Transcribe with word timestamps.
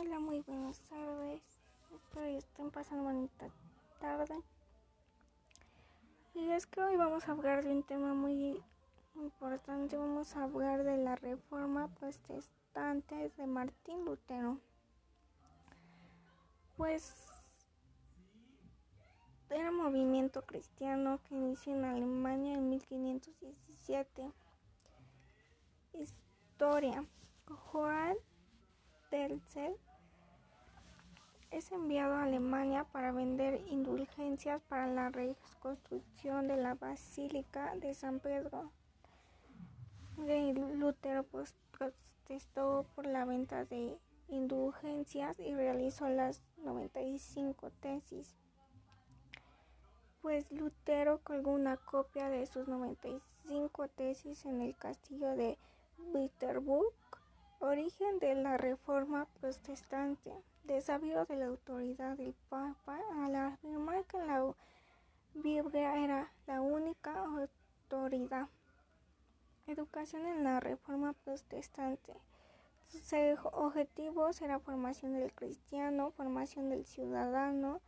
Hola, 0.00 0.18
muy 0.18 0.40
buenas 0.40 0.78
tardes. 0.88 1.42
Espero 1.94 2.24
que 2.24 2.38
estén 2.38 2.70
pasando 2.70 3.04
bonita 3.04 3.50
tarde. 4.00 4.34
Y 6.34 6.48
es 6.52 6.66
que 6.66 6.80
hoy 6.80 6.96
vamos 6.96 7.28
a 7.28 7.32
hablar 7.32 7.62
de 7.62 7.70
un 7.70 7.82
tema 7.82 8.14
muy 8.14 8.62
importante. 9.16 9.98
Vamos 9.98 10.34
a 10.36 10.44
hablar 10.44 10.84
de 10.84 10.96
la 10.96 11.16
reforma 11.16 11.88
protestante 11.88 13.30
de 13.36 13.46
Martín 13.46 14.06
Lutero. 14.06 14.58
Pues 16.78 17.14
era 19.50 19.70
movimiento 19.70 20.46
cristiano 20.46 21.20
que 21.24 21.34
inició 21.34 21.74
en 21.74 21.84
Alemania 21.84 22.54
en 22.54 22.70
1517. 22.70 24.32
Historia. 25.92 27.04
Juan 27.70 28.16
Telcel 29.10 29.76
es 31.50 31.72
enviado 31.72 32.14
a 32.14 32.24
Alemania 32.24 32.84
para 32.84 33.12
vender 33.12 33.60
indulgencias 33.68 34.62
para 34.62 34.86
la 34.86 35.10
reconstrucción 35.10 36.46
de 36.48 36.56
la 36.56 36.74
Basílica 36.74 37.74
de 37.76 37.94
San 37.94 38.20
Pedro. 38.20 38.70
Lutero 40.16 41.24
pues, 41.24 41.54
protestó 41.76 42.86
por 42.94 43.06
la 43.06 43.24
venta 43.24 43.64
de 43.64 43.98
indulgencias 44.28 45.38
y 45.40 45.54
realizó 45.54 46.08
las 46.08 46.42
95 46.58 47.70
tesis. 47.80 48.36
Pues 50.22 50.52
Lutero 50.52 51.20
colgó 51.24 51.52
una 51.52 51.78
copia 51.78 52.28
de 52.28 52.46
sus 52.46 52.68
95 52.68 53.88
tesis 53.88 54.44
en 54.44 54.60
el 54.60 54.76
castillo 54.76 55.30
de 55.30 55.58
Wittenberg 56.12 56.62
Origen 57.58 58.18
de 58.20 58.34
la 58.34 58.56
Reforma 58.56 59.26
Protestante. 59.40 60.32
Desafío 60.64 61.24
de 61.24 61.36
la 61.36 61.46
autoridad 61.46 62.16
del 62.16 62.34
Papa 62.48 62.98
al 63.24 63.34
afirmar 63.34 64.04
que 64.04 64.18
la 64.18 64.54
Biblia 65.34 65.96
era 66.04 66.32
la 66.46 66.60
única 66.60 67.24
autoridad. 67.24 68.48
Educación 69.66 70.26
en 70.26 70.44
la 70.44 70.60
Reforma 70.60 71.12
Protestante. 71.12 72.14
Sus 72.88 73.12
objetivos 73.52 74.42
eran 74.42 74.60
formación 74.60 75.12
del 75.12 75.32
cristiano, 75.32 76.10
formación 76.10 76.70
del 76.70 76.84
ciudadano, 76.84 77.80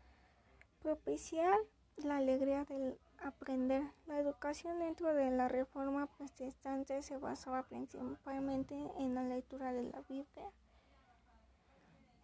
propiciar 0.81 1.59
la 1.97 2.19
alegría 2.19 2.65
del 2.65 2.99
aprender. 3.19 3.83
La 4.07 4.19
educación 4.19 4.79
dentro 4.79 5.13
de 5.15 5.31
la 5.31 5.49
Reforma 5.49 6.07
Protestante 6.07 7.03
se 7.03 7.17
basaba 7.17 7.65
principalmente 7.65 8.75
en 8.99 9.15
la 9.15 9.25
lectura 9.25 9.73
de 9.73 9.85
la 9.85 10.01
Biblia. 10.09 10.51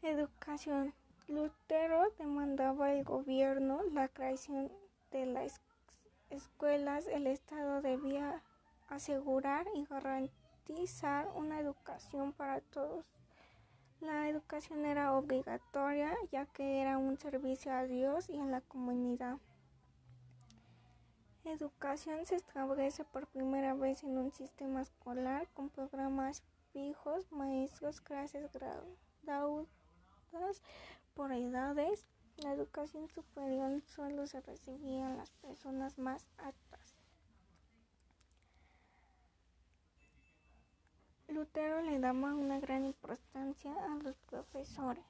Educación. 0.03 0.95
Lutero 1.27 2.05
demandaba 2.19 2.87
al 2.87 3.03
gobierno 3.03 3.83
la 3.93 4.07
creación 4.07 4.71
de 5.11 5.27
las 5.27 5.61
escuelas. 6.31 7.09
El 7.09 7.27
Estado 7.27 7.83
debía 7.83 8.45
asegurar 8.89 9.67
y 9.75 9.85
garantizar 9.87 11.29
una 11.35 11.59
educación 11.59 12.33
para 12.33 12.61
todos. 12.61 13.05
La 14.01 14.29
educación 14.29 14.87
era 14.87 15.15
obligatoria 15.15 16.15
ya 16.31 16.47
que 16.47 16.81
era 16.81 16.97
un 16.97 17.19
servicio 17.19 17.73
a 17.73 17.83
Dios 17.83 18.31
y 18.31 18.39
a 18.39 18.45
la 18.45 18.61
comunidad. 18.61 19.39
Educación 21.45 22.25
se 22.25 22.37
establece 22.37 23.05
por 23.05 23.27
primera 23.27 23.75
vez 23.75 24.05
en 24.05 24.17
un 24.17 24.31
sistema 24.31 24.81
escolar 24.81 25.49
con 25.55 25.71
programas 25.71 26.45
fijos, 26.73 27.33
maestros, 27.33 28.01
clases 28.01 28.49
graduadas 28.53 29.78
por 31.15 31.33
edades. 31.33 32.07
La 32.39 32.53
educación 32.53 33.09
superior 33.09 33.83
solo 33.87 34.27
se 34.27 34.41
recibía 34.41 35.11
en 35.11 35.17
las 35.17 35.33
personas 35.33 35.99
más 35.99 36.25
altas. 36.39 36.95
Lutero 41.27 41.83
le 41.83 41.99
daba 41.99 42.35
una 42.35 42.59
gran 42.61 42.85
importancia 42.85 43.73
a 43.73 43.97
los 44.03 44.17
profesores. 44.19 45.05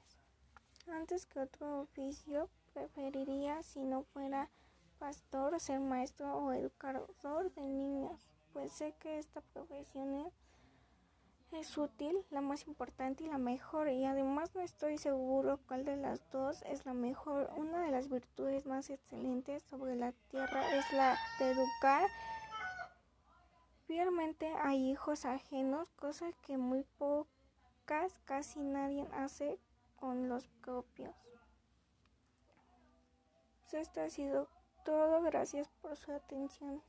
Antes 0.89 1.27
que 1.27 1.41
otro 1.41 1.83
oficio, 1.83 2.49
preferiría 2.73 3.63
si 3.63 3.85
no 3.85 4.03
fuera 4.03 4.49
pastor, 4.99 5.61
ser 5.61 5.81
maestro 5.81 6.35
o 6.37 6.53
educador 6.53 7.53
de 7.55 7.63
niños, 7.63 8.27
pues 8.53 8.73
sé 8.73 8.95
que 8.99 9.19
esta 9.19 9.41
profesión 9.41 10.27
es, 10.27 10.33
útil, 11.77 12.25
la 12.31 12.41
más 12.41 12.67
importante 12.67 13.25
y 13.25 13.29
la 13.29 13.39
mejor, 13.39 13.89
y 13.89 14.05
además 14.05 14.55
no 14.55 14.61
estoy 14.61 14.99
seguro 14.99 15.59
cuál 15.67 15.85
de 15.85 15.97
las 15.97 16.31
dos 16.31 16.63
es 16.63 16.87
la 16.87 16.95
mejor. 16.95 17.51
Una 17.57 17.83
de 17.83 17.91
las 17.91 18.09
virtudes 18.09 18.67
más 18.67 18.91
excelentes 18.91 19.63
sobre 19.65 19.97
la 19.97 20.13
tierra 20.31 20.77
es 20.77 20.93
la 20.93 21.17
de 21.39 21.51
educar 21.51 22.09
fielmente 23.87 24.53
a 24.63 24.75
hijos 24.75 25.25
ajenos, 25.25 25.91
cosa 25.93 26.31
que 26.47 26.59
muy 26.59 26.85
pocas, 26.99 28.19
casi 28.25 28.61
nadie 28.61 29.07
hace 29.13 29.59
con 29.97 30.29
los 30.29 30.49
propios. 30.63 31.15
Pues 33.61 33.75
esto 33.75 34.01
ha 34.01 34.11
sido 34.11 34.49
todo. 34.85 35.21
Gracias 35.23 35.69
por 35.83 35.97
su 35.97 36.13
atención. 36.13 36.83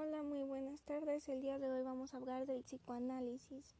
Hola, 0.00 0.22
muy 0.22 0.44
buenas 0.44 0.80
tardes. 0.82 1.28
El 1.28 1.40
día 1.40 1.58
de 1.58 1.72
hoy 1.72 1.82
vamos 1.82 2.14
a 2.14 2.18
hablar 2.18 2.46
del 2.46 2.62
psicoanálisis. 2.62 3.74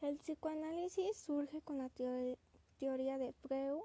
El 0.00 0.16
psicoanálisis 0.16 1.14
surge 1.14 1.60
con 1.60 1.76
la 1.76 1.90
teoría 1.90 3.18
de 3.18 3.34
Freud. 3.34 3.82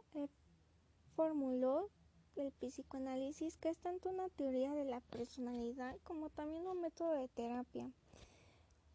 formuló 1.13 1.89
el 2.37 2.53
psicoanálisis, 2.53 3.57
que 3.57 3.67
es 3.67 3.77
tanto 3.79 4.09
una 4.09 4.29
teoría 4.29 4.73
de 4.73 4.85
la 4.85 5.01
personalidad 5.01 5.97
como 6.05 6.29
también 6.29 6.65
un 6.67 6.79
método 6.79 7.11
de 7.11 7.27
terapia. 7.27 7.91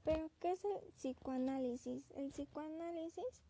Pero, 0.04 0.30
¿qué 0.40 0.52
es 0.52 0.64
el 0.64 0.80
psicoanálisis? 0.94 2.10
El 2.12 2.30
psicoanálisis 2.30 3.42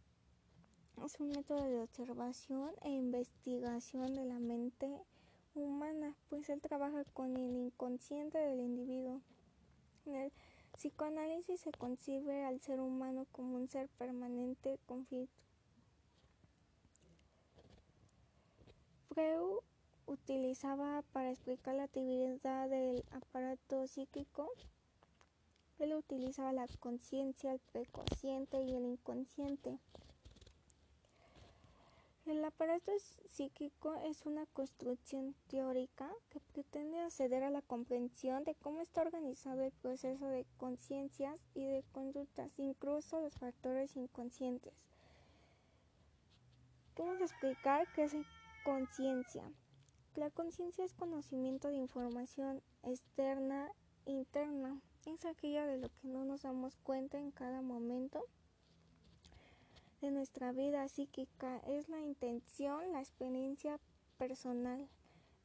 es 1.05 1.21
un 1.21 1.29
método 1.29 1.63
de 1.63 1.81
observación 1.81 2.73
e 2.83 2.91
investigación 2.91 4.15
de 4.15 4.25
la 4.25 4.41
mente 4.41 5.01
humana, 5.55 6.17
pues 6.29 6.49
él 6.49 6.61
trabaja 6.61 7.05
con 7.13 7.37
el 7.37 7.57
inconsciente 7.57 8.39
del 8.39 8.61
individuo. 8.61 9.21
En 10.07 10.17
el 10.17 10.33
psicoanálisis 10.77 11.61
se 11.61 11.73
concibe 11.73 12.45
al 12.45 12.61
ser 12.61 12.81
humano 12.81 13.27
como 13.33 13.57
un 13.57 13.69
ser 13.69 13.89
permanente 13.91 14.79
conflicto. 14.87 15.43
Freud 19.11 19.59
utilizaba 20.07 21.03
para 21.13 21.31
explicar 21.31 21.75
la 21.75 21.85
actividad 21.85 22.69
del 22.69 23.05
aparato 23.11 23.87
psíquico. 23.87 24.51
Él 25.79 25.95
utilizaba 25.95 26.53
la 26.53 26.67
conciencia, 26.81 27.53
el 27.53 27.61
preconsciente 27.73 28.63
y 28.63 28.75
el 28.75 28.85
inconsciente. 28.85 29.79
El 32.25 32.45
aparato 32.45 32.93
psíquico 33.27 33.97
es 33.97 34.27
una 34.27 34.47
construcción 34.47 35.35
teórica 35.49 36.09
que 36.31 36.39
pretende 36.39 37.01
acceder 37.01 37.43
a 37.43 37.51
la 37.51 37.63
comprensión 37.63 38.45
de 38.45 38.55
cómo 38.55 38.81
está 38.81 39.01
organizado 39.01 39.63
el 39.65 39.73
proceso 39.73 40.27
de 40.29 40.47
conciencias 40.57 41.45
y 41.55 41.67
de 41.67 41.83
conductas, 41.93 42.57
incluso 42.59 43.21
los 43.21 43.35
factores 43.35 43.97
inconscientes. 43.97 44.75
A 46.97 47.25
explicar 47.25 47.89
qué 47.95 48.05
es 48.05 48.15
conciencia. 48.65 49.43
La 50.15 50.31
conciencia 50.31 50.85
es 50.85 50.95
conocimiento 50.95 51.69
de 51.69 51.77
información 51.77 52.63
externa 52.85 53.73
e 54.07 54.13
interna. 54.13 54.81
Es 55.07 55.25
aquella 55.25 55.67
de 55.67 55.79
lo 55.79 55.89
que 55.89 56.09
no 56.09 56.25
nos 56.25 56.43
damos 56.43 56.77
cuenta 56.77 57.19
en 57.19 57.33
cada 57.33 57.63
momento 57.63 58.25
de 60.03 60.11
nuestra 60.11 60.53
vida 60.53 60.87
psíquica. 60.89 61.59
Es 61.67 61.89
la 61.89 62.01
intención, 62.01 62.93
la 62.93 63.01
experiencia 63.01 63.79
personal. 64.19 64.87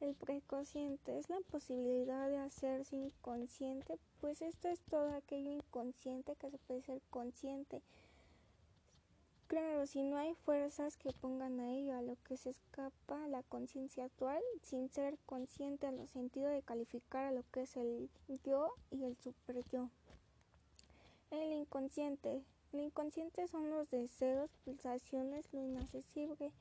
El 0.00 0.14
preconsciente 0.14 1.18
es 1.18 1.30
la 1.30 1.40
posibilidad 1.50 2.28
de 2.28 2.38
hacerse 2.38 2.96
inconsciente, 2.96 3.98
pues 4.20 4.42
esto 4.42 4.68
es 4.68 4.80
todo 4.82 5.10
aquello 5.14 5.50
inconsciente 5.50 6.36
que 6.36 6.50
se 6.50 6.58
puede 6.58 6.82
ser 6.82 7.00
consciente. 7.10 7.82
Claro, 9.48 9.86
si 9.86 10.02
no 10.02 10.18
hay 10.18 10.34
fuerzas 10.34 10.96
que 10.96 11.12
pongan 11.12 11.58
a 11.58 11.72
ello, 11.72 11.96
a 11.96 12.02
lo 12.02 12.16
que 12.22 12.36
se 12.36 12.50
escapa 12.50 13.26
la 13.28 13.42
conciencia 13.44 14.04
actual, 14.04 14.42
sin 14.62 14.90
ser 14.90 15.18
consciente 15.24 15.86
en 15.86 15.96
los 15.96 16.10
sentido 16.10 16.48
de 16.48 16.62
calificar 16.62 17.24
a 17.24 17.32
lo 17.32 17.42
que 17.50 17.62
es 17.62 17.76
el 17.76 18.10
yo 18.44 18.74
y 18.90 19.04
el 19.04 19.16
super 19.16 19.64
yo. 19.72 19.88
El 21.30 21.52
inconsciente. 21.52 22.42
El 22.72 22.80
inconsciente 22.80 23.48
son 23.48 23.70
los 23.70 23.88
deseos, 23.90 24.50
pulsaciones, 24.64 25.52
lo 25.52 25.62
inaccesible, 25.62 26.52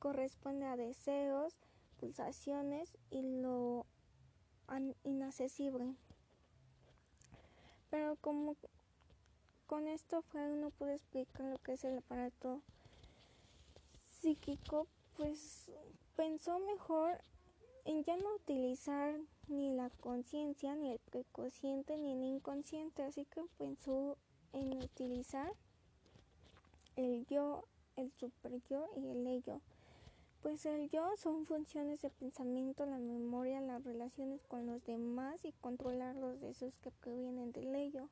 corresponde 0.00 0.66
a 0.66 0.76
deseos, 0.76 1.56
pulsaciones 2.00 2.96
y 3.10 3.22
lo 3.22 3.86
inaccesible. 5.04 5.94
Pero 7.90 8.16
como 8.16 8.56
con 9.66 9.86
esto 9.86 10.22
Freud 10.22 10.60
no 10.60 10.70
pudo 10.70 10.90
explicar 10.90 11.46
lo 11.46 11.58
que 11.58 11.74
es 11.74 11.84
el 11.84 11.98
aparato 11.98 12.60
psíquico, 14.06 14.88
pues 15.16 15.70
pensó 16.16 16.58
mejor 16.58 17.20
en 17.84 18.02
ya 18.02 18.16
no 18.16 18.34
utilizar 18.34 19.20
ni 19.48 19.74
la 19.74 19.90
conciencia, 19.90 20.74
ni 20.74 20.90
el 20.90 20.98
preconsciente, 20.98 21.96
ni 21.96 22.12
el 22.12 22.22
inconsciente, 22.22 23.02
así 23.02 23.24
que 23.26 23.42
pensó 23.58 24.16
en 24.54 24.72
utilizar 24.82 25.52
el 26.96 27.26
yo, 27.26 27.64
el 27.96 28.10
super 28.12 28.52
yo 28.70 28.88
y 28.96 29.08
el 29.08 29.26
ello. 29.26 29.60
Pues 30.42 30.66
el 30.66 30.90
yo 30.90 31.16
son 31.16 31.46
funciones 31.46 32.02
de 32.02 32.10
pensamiento, 32.10 32.84
la 32.84 32.98
memoria, 32.98 33.60
las 33.60 33.82
relaciones 33.82 34.42
con 34.44 34.66
los 34.66 34.84
demás 34.84 35.44
y 35.44 35.52
controlar 35.52 36.14
los 36.16 36.40
deseos 36.40 36.74
que 36.82 36.90
provienen 36.90 37.52
del 37.52 37.74
ello. 37.74 38.08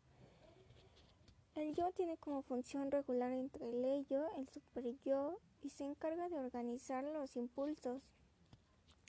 El 1.55 1.75
yo 1.75 1.93
tiene 1.93 2.17
como 2.17 2.41
función 2.41 2.91
regular 2.91 3.33
entre 3.33 3.69
el 3.69 3.85
ello, 3.85 4.27
el 4.39 4.49
super 4.49 4.97
yo 5.05 5.39
y 5.63 5.69
se 5.69 5.85
encarga 5.85 6.31
de 6.31 6.39
organizar 6.39 7.05
los 7.05 7.37
impulsos. 7.37 8.01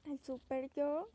El 0.06 0.20
super 0.20 0.70
yo 0.76 1.08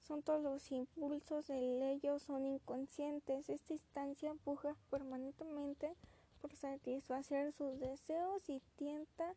son 0.00 0.22
todos 0.22 0.42
los 0.42 0.72
impulsos 0.72 1.46
del 1.48 1.82
ello 1.82 2.18
son 2.18 2.46
inconscientes. 2.46 3.48
Esta 3.48 3.72
instancia 3.72 4.30
empuja 4.30 4.74
permanentemente 4.90 5.94
por 6.40 6.54
satisfacer 6.54 7.52
sus 7.52 7.78
deseos 7.78 8.48
y 8.48 8.62
tienta 8.76 9.34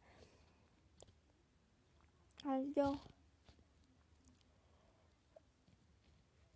al 2.45 2.73
yo. 2.73 2.99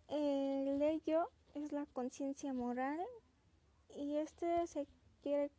El 0.08 0.80
ello 0.82 1.30
es 1.54 1.72
la 1.72 1.86
conciencia 1.86 2.52
moral 2.52 3.04
y 3.94 4.16
este 4.16 4.66
se 4.66 4.86
quiere 5.22 5.50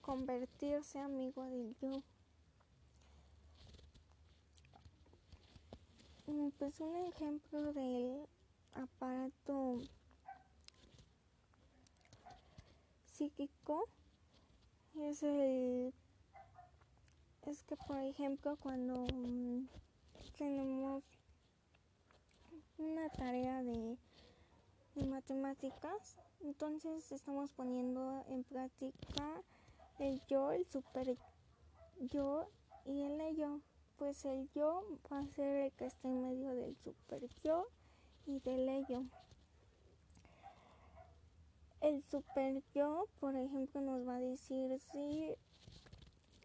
convertirse 0.00 0.98
amigo 0.98 1.44
del 1.44 1.76
yo. 1.80 2.02
Pues 6.58 6.78
un 6.80 6.94
ejemplo 6.94 7.72
del 7.72 8.26
aparato 8.74 9.80
psíquico 13.10 13.88
es 14.96 15.22
el 15.22 15.94
es 17.46 17.62
que 17.62 17.76
por 17.76 17.96
ejemplo 18.00 18.56
cuando 18.56 19.06
mm, 19.14 19.68
tenemos 20.36 21.02
una 22.76 23.08
tarea 23.08 23.62
de, 23.62 23.96
matemáticas 25.06 26.18
entonces 26.40 27.10
estamos 27.10 27.52
poniendo 27.52 28.22
en 28.28 28.44
práctica 28.44 29.42
el 29.98 30.20
yo 30.26 30.52
el 30.52 30.66
super 30.66 31.16
yo 32.00 32.50
y 32.84 33.02
el 33.02 33.18
ello 33.18 33.60
pues 33.98 34.24
el 34.24 34.48
yo 34.54 34.84
va 35.12 35.18
a 35.18 35.26
ser 35.26 35.56
el 35.56 35.72
que 35.72 35.86
está 35.86 36.08
en 36.08 36.22
medio 36.22 36.54
del 36.54 36.76
super 36.76 37.26
yo 37.42 37.66
y 38.26 38.40
del 38.40 38.68
ello 38.68 39.04
el 41.80 42.02
super 42.04 42.62
yo 42.74 43.06
por 43.20 43.36
ejemplo 43.36 43.80
nos 43.80 44.06
va 44.06 44.16
a 44.16 44.20
decir 44.20 44.78
si 44.92 45.34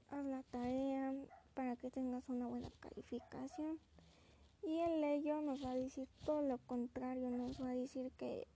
haz 0.09 0.25
la 0.25 0.43
tarea 0.43 1.13
para 1.53 1.75
que 1.75 1.89
tengas 1.89 2.27
una 2.29 2.47
buena 2.47 2.69
calificación. 2.79 3.79
Y 4.63 4.79
el 4.79 5.03
ello 5.03 5.41
nos 5.41 5.63
va 5.63 5.71
a 5.71 5.75
decir 5.75 6.07
todo 6.25 6.41
lo 6.41 6.57
contrario, 6.59 7.29
nos 7.29 7.61
va 7.61 7.71
a 7.71 7.75
decir 7.75 8.11
que, 8.13 8.47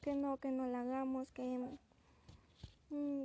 que 0.00 0.14
no, 0.14 0.36
que 0.36 0.50
no 0.52 0.66
la 0.66 0.82
hagamos, 0.82 1.32
que, 1.32 1.42
mm, 2.90 3.24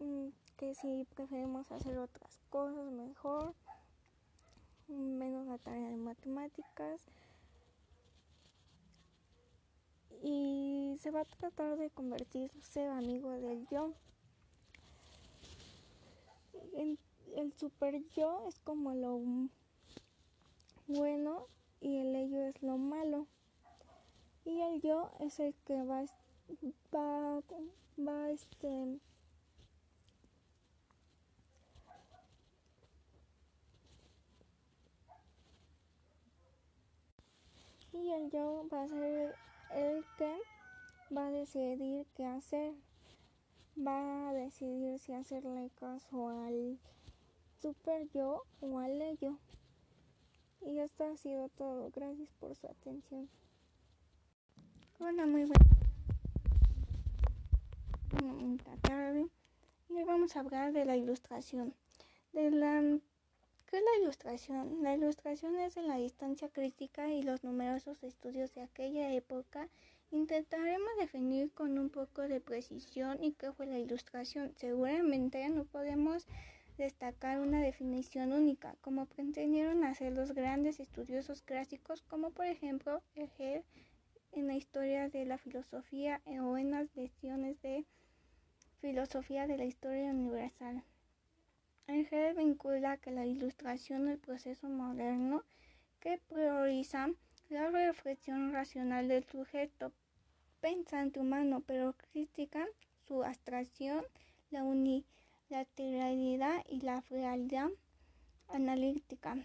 mm, 0.00 0.32
que 0.58 0.74
si 0.74 1.06
preferimos 1.14 1.72
hacer 1.72 1.98
otras 1.98 2.38
cosas 2.50 2.92
mejor, 2.92 3.54
menos 4.88 5.46
la 5.46 5.56
tarea 5.58 5.88
de 5.88 5.96
matemáticas. 5.96 7.00
Y 10.22 10.96
se 11.00 11.10
va 11.10 11.20
a 11.20 11.24
tratar 11.24 11.78
de 11.78 11.90
convertirse 11.90 12.86
amigo 12.86 13.30
del 13.30 13.66
yo 13.68 13.94
el, 16.78 17.52
super 17.56 18.02
yo 18.10 18.44
es 18.48 18.58
como 18.60 18.94
lo 18.94 19.20
bueno 20.86 21.46
y 21.80 21.98
el 21.98 22.14
ello 22.14 22.46
es 22.46 22.62
lo 22.62 22.78
malo. 22.78 23.26
Y 24.44 24.60
el 24.60 24.80
yo 24.80 25.10
es 25.20 25.38
el 25.40 25.54
que 25.66 25.82
va, 25.82 26.04
va, 26.94 27.42
va 27.98 28.30
este, 28.30 28.98
y 38.02 38.12
el 38.12 38.30
yo 38.30 38.68
va 38.72 38.82
a 38.82 38.88
ser 38.88 39.34
el 39.74 40.04
que 40.16 40.36
va 41.14 41.26
a 41.26 41.30
decidir 41.30 42.06
qué 42.14 42.26
hacer 42.26 42.74
va 43.86 44.30
a 44.30 44.32
decidir 44.32 44.98
si 44.98 45.12
hacerle 45.12 45.70
caso 45.78 46.28
al 46.28 46.78
super 47.60 48.08
yo 48.10 48.42
o 48.60 48.78
al 48.78 49.00
ello. 49.00 49.38
Y 50.62 50.78
esto 50.78 51.04
ha 51.04 51.16
sido 51.16 51.48
todo. 51.50 51.90
Gracias 51.94 52.32
por 52.40 52.54
su 52.56 52.66
atención. 52.66 53.28
Hola, 54.98 55.26
muy 55.26 55.44
buena 55.44 55.64
tarde. 58.82 59.28
Y 59.88 59.94
hoy 59.94 60.04
vamos 60.04 60.36
a 60.36 60.40
hablar 60.40 60.72
de 60.72 60.84
la 60.84 60.96
ilustración. 60.96 61.74
De 62.32 62.50
la 62.50 62.82
¿Qué 63.70 63.76
es 63.76 63.82
la 63.82 64.02
ilustración? 64.02 64.82
La 64.82 64.94
ilustración 64.94 65.58
es 65.58 65.76
en 65.76 65.88
la 65.88 65.96
distancia 65.96 66.48
crítica 66.48 67.08
y 67.12 67.22
los 67.22 67.44
numerosos 67.44 68.02
estudios 68.02 68.54
de 68.54 68.62
aquella 68.62 69.12
época 69.12 69.68
Intentaremos 70.10 70.88
definir 70.98 71.52
con 71.52 71.78
un 71.78 71.90
poco 71.90 72.22
de 72.22 72.40
precisión 72.40 73.22
y 73.22 73.32
qué 73.32 73.52
fue 73.52 73.66
la 73.66 73.78
ilustración. 73.78 74.54
Seguramente 74.56 75.46
no 75.50 75.64
podemos 75.64 76.26
destacar 76.78 77.40
una 77.40 77.60
definición 77.60 78.32
única, 78.32 78.74
como 78.80 79.04
pretendieron 79.04 79.84
hacer 79.84 80.14
los 80.14 80.32
grandes 80.32 80.80
estudiosos 80.80 81.42
clásicos, 81.42 82.00
como 82.02 82.30
por 82.30 82.46
ejemplo 82.46 83.02
Hegel 83.16 83.64
en 84.32 84.46
la 84.46 84.54
historia 84.54 85.10
de 85.10 85.26
la 85.26 85.36
filosofía 85.36 86.22
o 86.40 86.56
en 86.56 86.70
las 86.70 86.96
lecciones 86.96 87.60
de 87.60 87.84
filosofía 88.80 89.46
de 89.46 89.58
la 89.58 89.66
historia 89.66 90.10
universal. 90.10 90.84
Hegel 91.88 92.36
vincula 92.36 92.98
que 92.98 93.10
la 93.10 93.24
ilustración 93.24 94.08
el 94.08 94.18
proceso 94.18 94.68
moderno 94.68 95.42
que 96.00 96.20
prioriza 96.28 97.08
la 97.48 97.70
reflexión 97.70 98.52
racional 98.52 99.08
del 99.08 99.24
sujeto 99.24 99.90
pensante 100.60 101.18
humano, 101.18 101.62
pero 101.66 101.94
critica 101.94 102.66
su 103.06 103.24
abstracción, 103.24 104.04
la 104.50 104.64
unilateralidad 104.64 106.62
y 106.68 106.82
la 106.82 107.00
realidad 107.08 107.70
analítica. 108.48 109.38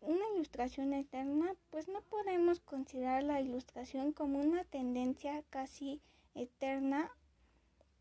Una 0.00 0.24
ilustración 0.34 0.92
eterna, 0.92 1.54
pues 1.70 1.86
no 1.86 2.00
podemos 2.02 2.58
considerar 2.60 3.22
la 3.22 3.40
ilustración 3.40 4.12
como 4.12 4.40
una 4.40 4.64
tendencia 4.64 5.44
casi 5.50 6.00
eterna 6.34 7.12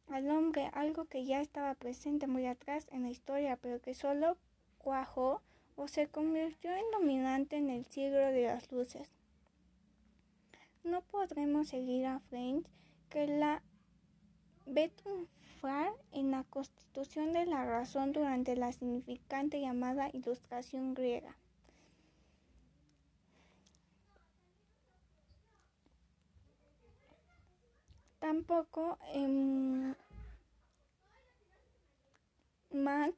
al 0.07 0.29
hombre, 0.29 0.69
algo 0.73 1.05
que 1.05 1.25
ya 1.25 1.41
estaba 1.41 1.73
presente 1.75 2.27
muy 2.27 2.45
atrás 2.45 2.87
en 2.91 3.03
la 3.03 3.09
historia, 3.09 3.57
pero 3.57 3.81
que 3.81 3.93
solo 3.93 4.37
cuajó 4.77 5.41
o 5.75 5.87
se 5.87 6.07
convirtió 6.07 6.71
en 6.73 6.89
dominante 6.91 7.57
en 7.57 7.69
el 7.69 7.85
siglo 7.85 8.19
de 8.19 8.43
las 8.43 8.71
luces. 8.71 9.09
No 10.83 11.01
podremos 11.01 11.69
seguir 11.69 12.05
a 12.05 12.19
French 12.19 12.67
que 13.09 13.27
la 13.27 13.63
ve 14.65 14.89
triunfar 14.89 15.91
en 16.11 16.31
la 16.31 16.43
constitución 16.43 17.33
de 17.33 17.45
la 17.45 17.65
razón 17.65 18.13
durante 18.13 18.55
la 18.55 18.71
significante 18.71 19.59
llamada 19.59 20.09
ilustración 20.13 20.93
griega. 20.93 21.35
Tampoco 28.25 28.97
en 29.13 29.95
Max 32.71 33.13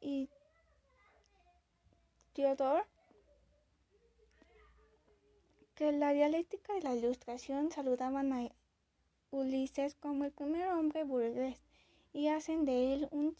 y 0.00 0.30
Theodore 2.32 2.84
que 5.74 5.92
la 5.92 6.14
dialéctica 6.14 6.74
y 6.78 6.80
la 6.80 6.94
ilustración 6.94 7.70
saludaban 7.70 8.32
a 8.32 8.48
Ulises 9.30 9.94
como 9.94 10.24
el 10.24 10.32
primer 10.32 10.68
hombre 10.68 11.04
burgués 11.04 11.62
y 12.14 12.28
hacen 12.28 12.64
de 12.64 12.94
él 12.94 13.08
un, 13.10 13.36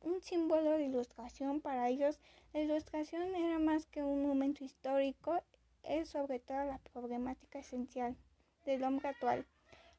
un 0.00 0.22
símbolo 0.22 0.70
de 0.70 0.84
ilustración. 0.84 1.60
Para 1.60 1.90
ellos, 1.90 2.18
la 2.54 2.60
ilustración 2.60 3.34
era 3.34 3.58
más 3.58 3.84
que 3.84 4.02
un 4.02 4.26
momento 4.26 4.64
histórico, 4.64 5.42
es 5.84 6.08
sobre 6.08 6.38
todo 6.38 6.64
la 6.64 6.78
problemática 6.78 7.58
esencial 7.58 8.16
del 8.64 8.84
hombre 8.84 9.08
actual 9.08 9.46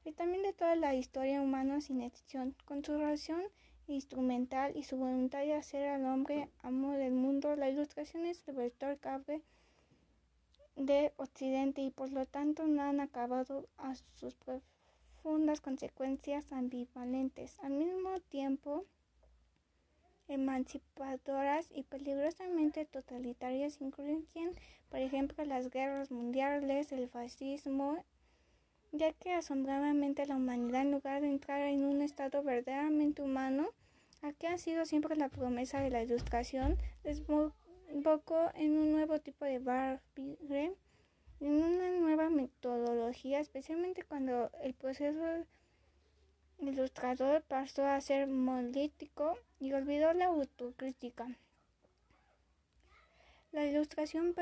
y 0.03 0.11
también 0.11 0.43
de 0.43 0.53
toda 0.53 0.75
la 0.75 0.93
historia 0.93 1.41
humana 1.41 1.81
sin 1.81 2.01
excepción, 2.01 2.55
con 2.65 2.83
su 2.83 2.93
relación 2.93 3.41
instrumental 3.87 4.75
y 4.75 4.83
su 4.83 4.97
voluntad 4.97 5.39
de 5.39 5.53
hacer 5.53 5.87
al 5.87 6.05
hombre 6.05 6.49
amo 6.61 6.93
del 6.93 7.13
mundo. 7.13 7.55
La 7.55 7.69
ilustración 7.69 8.25
es 8.25 8.47
el 8.47 8.55
vector 8.55 8.99
cable 8.99 9.41
de 10.75 11.13
Occidente 11.17 11.81
y 11.81 11.89
por 11.89 12.11
lo 12.11 12.25
tanto 12.25 12.67
no 12.67 12.83
han 12.83 12.99
acabado 12.99 13.67
a 13.77 13.95
sus 13.95 14.35
profundas 14.35 15.61
consecuencias 15.61 16.51
ambivalentes. 16.51 17.57
Al 17.59 17.71
mismo 17.71 18.19
tiempo, 18.29 18.85
emancipadoras 20.27 21.67
y 21.73 21.83
peligrosamente 21.83 22.85
totalitarias 22.85 23.79
incluyen, 23.81 24.55
por 24.89 24.99
ejemplo, 24.99 25.43
las 25.45 25.69
guerras 25.69 26.11
mundiales, 26.11 26.91
el 26.91 27.07
fascismo, 27.07 28.03
ya 28.91 29.13
que 29.13 29.33
asombradamente 29.33 30.25
la 30.25 30.35
humanidad, 30.35 30.81
en 30.81 30.91
lugar 30.91 31.21
de 31.21 31.27
entrar 31.27 31.61
en 31.61 31.83
un 31.83 32.01
estado 32.01 32.43
verdaderamente 32.43 33.21
humano, 33.21 33.69
aquí 34.21 34.47
ha 34.47 34.57
sido 34.57 34.85
siempre 34.85 35.15
la 35.15 35.29
promesa 35.29 35.79
de 35.81 35.89
la 35.89 36.01
ilustración, 36.01 36.77
desembocó 37.03 38.51
en 38.55 38.77
un 38.77 38.91
nuevo 38.91 39.19
tipo 39.19 39.45
de 39.45 39.59
barbarie, 39.59 40.73
en 41.41 41.51
una 41.51 41.89
nueva 41.91 42.29
metodología, 42.29 43.39
especialmente 43.39 44.03
cuando 44.03 44.49
el 44.61 44.73
proceso 44.73 45.45
ilustrador 46.59 47.41
pasó 47.43 47.85
a 47.85 48.01
ser 48.01 48.27
monolítico 48.27 49.37
y 49.59 49.73
olvidó 49.73 50.13
la 50.13 50.25
autocrítica. 50.25 51.27
La 53.51 53.65
ilustración 53.65 54.35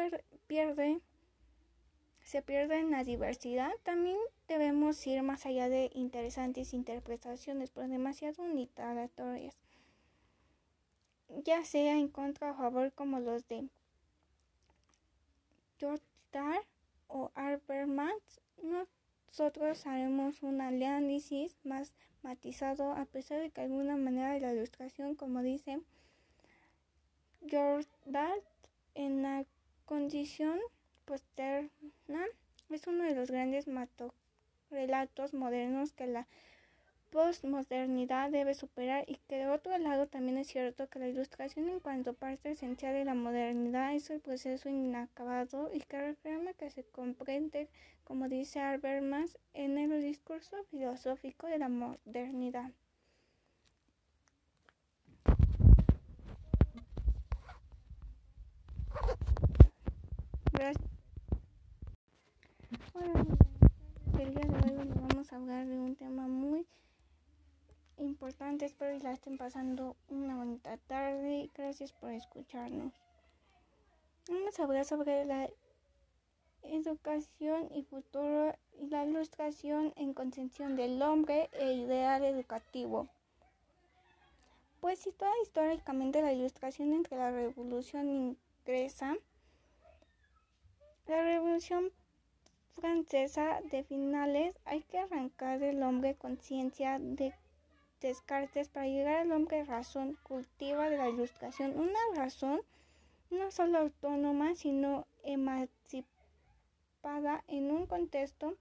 pierde 0.47 1.01
se 2.23 2.41
pierde 2.41 2.79
en 2.79 2.91
la 2.91 3.03
diversidad, 3.03 3.71
también 3.83 4.17
debemos 4.47 5.05
ir 5.05 5.21
más 5.23 5.45
allá 5.45 5.67
de 5.69 5.91
interesantes 5.93 6.73
interpretaciones, 6.73 7.69
pero 7.71 7.87
demasiado 7.87 8.43
unitarias, 8.43 9.11
ya 11.43 11.65
sea 11.65 11.97
en 11.97 12.07
contra 12.07 12.51
o 12.51 12.53
a 12.53 12.57
favor 12.57 12.93
como 12.93 13.19
los 13.19 13.45
de 13.47 13.67
George 15.77 16.03
o 17.07 17.31
Habermas. 17.35 18.41
Nosotros 19.33 19.87
haremos 19.87 20.43
un 20.43 20.61
análisis 20.61 21.57
más 21.63 21.95
matizado, 22.21 22.91
a 22.91 23.05
pesar 23.05 23.41
de 23.41 23.49
que 23.49 23.61
alguna 23.61 23.97
manera 23.97 24.29
de 24.29 24.39
la 24.39 24.53
ilustración, 24.53 25.15
como 25.15 25.41
dice 25.41 25.79
George 27.47 27.89
en 28.93 29.23
la 29.23 29.43
condición 29.85 30.59
posterna 31.05 32.27
es 32.69 32.85
uno 32.85 33.05
de 33.05 33.15
los 33.15 33.31
grandes 33.31 33.65
relatos 34.69 35.33
modernos 35.33 35.93
que 35.93 36.05
la 36.05 36.27
postmodernidad 37.13 38.31
debe 38.31 38.55
superar 38.55 39.05
y 39.07 39.17
que 39.27 39.37
de 39.37 39.47
otro 39.47 39.77
lado 39.77 40.07
también 40.07 40.39
es 40.39 40.47
cierto 40.47 40.89
que 40.89 40.97
la 40.97 41.07
ilustración 41.07 41.69
en 41.69 41.79
cuanto 41.79 42.15
parte 42.15 42.49
esencial 42.49 42.95
de 42.95 43.05
la 43.05 43.13
modernidad 43.13 43.93
es 43.93 44.09
el 44.09 44.19
proceso 44.19 44.67
inacabado 44.67 45.69
y 45.71 45.81
que 45.81 46.01
reclama 46.01 46.53
que 46.53 46.71
se 46.71 46.83
comprende, 46.83 47.69
como 48.03 48.29
dice 48.29 48.61
Habermas, 48.61 49.37
en 49.53 49.77
el 49.77 50.01
discurso 50.01 50.57
filosófico 50.71 51.45
de 51.45 51.59
la 51.59 51.69
modernidad. 51.69 52.71
Gracias. 60.51 60.89
Hola, 62.95 63.25
el 64.19 64.33
día 64.33 64.47
de 64.47 64.77
hoy 64.79 64.89
vamos 64.95 65.31
a 65.31 65.35
hablar 65.35 65.67
de 65.67 65.77
un 65.77 65.95
tema 65.95 66.27
muy 66.27 66.65
importante. 68.03 68.65
Espero 68.65 68.97
que 68.97 69.03
la 69.03 69.13
estén 69.13 69.37
pasando 69.37 69.95
una 70.09 70.35
bonita 70.35 70.77
tarde. 70.77 71.49
Gracias 71.55 71.91
por 71.93 72.11
escucharnos. 72.11 72.93
Vamos 74.29 74.59
a 74.59 74.63
hablar 74.63 74.85
sobre 74.85 75.25
la 75.25 75.49
educación 76.63 77.69
y 77.73 77.83
futuro 77.83 78.55
y 78.79 78.87
la 78.87 79.05
ilustración 79.05 79.93
en 79.95 80.13
concepción 80.13 80.75
del 80.75 81.01
hombre 81.01 81.49
e 81.53 81.73
ideal 81.73 82.23
educativo. 82.23 83.09
Pues 84.79 84.99
situada 84.99 85.33
históricamente 85.41 86.21
la 86.21 86.33
ilustración 86.33 86.93
entre 86.93 87.17
la 87.17 87.31
revolución 87.31 88.09
inglesa, 88.09 89.15
la 91.07 91.21
revolución 91.21 91.91
francesa 92.73 93.61
de 93.71 93.83
finales 93.83 94.57
hay 94.65 94.81
que 94.83 94.99
arrancar 94.99 95.59
del 95.59 95.83
hombre 95.83 96.15
conciencia 96.15 96.97
de 96.99 97.33
Descartes 98.03 98.67
para 98.67 98.85
llegar 98.85 99.15
al 99.15 99.31
hombre 99.31 99.63
razón 99.63 100.17
cultiva 100.23 100.89
de 100.89 100.97
la 100.97 101.07
ilustración, 101.07 101.79
una 101.79 101.99
razón 102.13 102.59
no 103.29 103.49
solo 103.49 103.77
autónoma, 103.77 104.55
sino 104.55 105.07
emancipada 105.23 106.05
en 107.47 107.71
un 107.71 107.85
contexto 107.85 108.57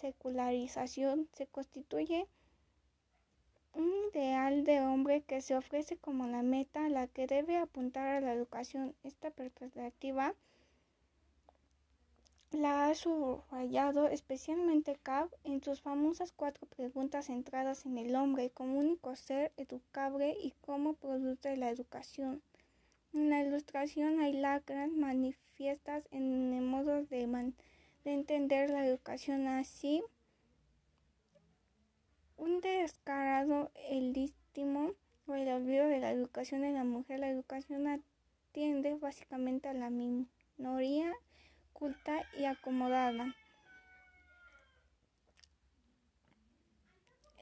secularización, 0.00 1.28
se 1.32 1.48
constituye 1.48 2.28
un 3.72 3.92
ideal 4.12 4.62
de 4.62 4.80
hombre 4.80 5.22
que 5.22 5.40
se 5.42 5.56
ofrece 5.56 5.96
como 5.96 6.28
la 6.28 6.42
meta 6.42 6.86
a 6.86 6.88
la 6.88 7.08
que 7.08 7.26
debe 7.26 7.56
apuntar 7.56 8.06
a 8.06 8.20
la 8.20 8.32
educación. 8.32 8.94
Esta 9.02 9.32
perspectiva 9.32 10.32
la 12.56 12.88
ha 12.88 12.94
subrayado 12.94 14.08
especialmente 14.08 14.96
Cab 15.02 15.28
en 15.44 15.62
sus 15.62 15.82
famosas 15.82 16.32
cuatro 16.32 16.66
preguntas 16.66 17.26
centradas 17.26 17.84
en 17.84 17.98
el 17.98 18.16
hombre 18.16 18.50
como 18.50 18.78
único 18.78 19.14
ser 19.14 19.52
educable 19.58 20.34
y 20.42 20.52
como 20.62 20.94
producto 20.94 21.48
de 21.48 21.58
la 21.58 21.70
educación. 21.70 22.42
En 23.12 23.28
la 23.28 23.42
ilustración 23.42 24.20
hay 24.20 24.32
lacras 24.32 24.90
manifiestas 24.90 26.08
en 26.10 26.54
el 26.54 26.62
modo 26.62 27.02
de, 27.04 27.52
de 28.04 28.12
entender 28.12 28.70
la 28.70 28.86
educación 28.86 29.46
así. 29.48 30.02
Un 32.38 32.60
descarado 32.60 33.70
el 33.90 34.32
o 35.26 35.34
el 35.34 35.48
olvido 35.48 35.86
de 35.86 35.98
la 35.98 36.10
educación 36.10 36.62
de 36.62 36.72
la 36.72 36.84
mujer. 36.84 37.20
La 37.20 37.28
educación 37.28 37.86
atiende 37.86 38.94
básicamente 38.94 39.68
a 39.68 39.74
la 39.74 39.90
minoría 39.90 41.12
culta 41.78 42.24
y 42.38 42.44
acomodada. 42.44 43.34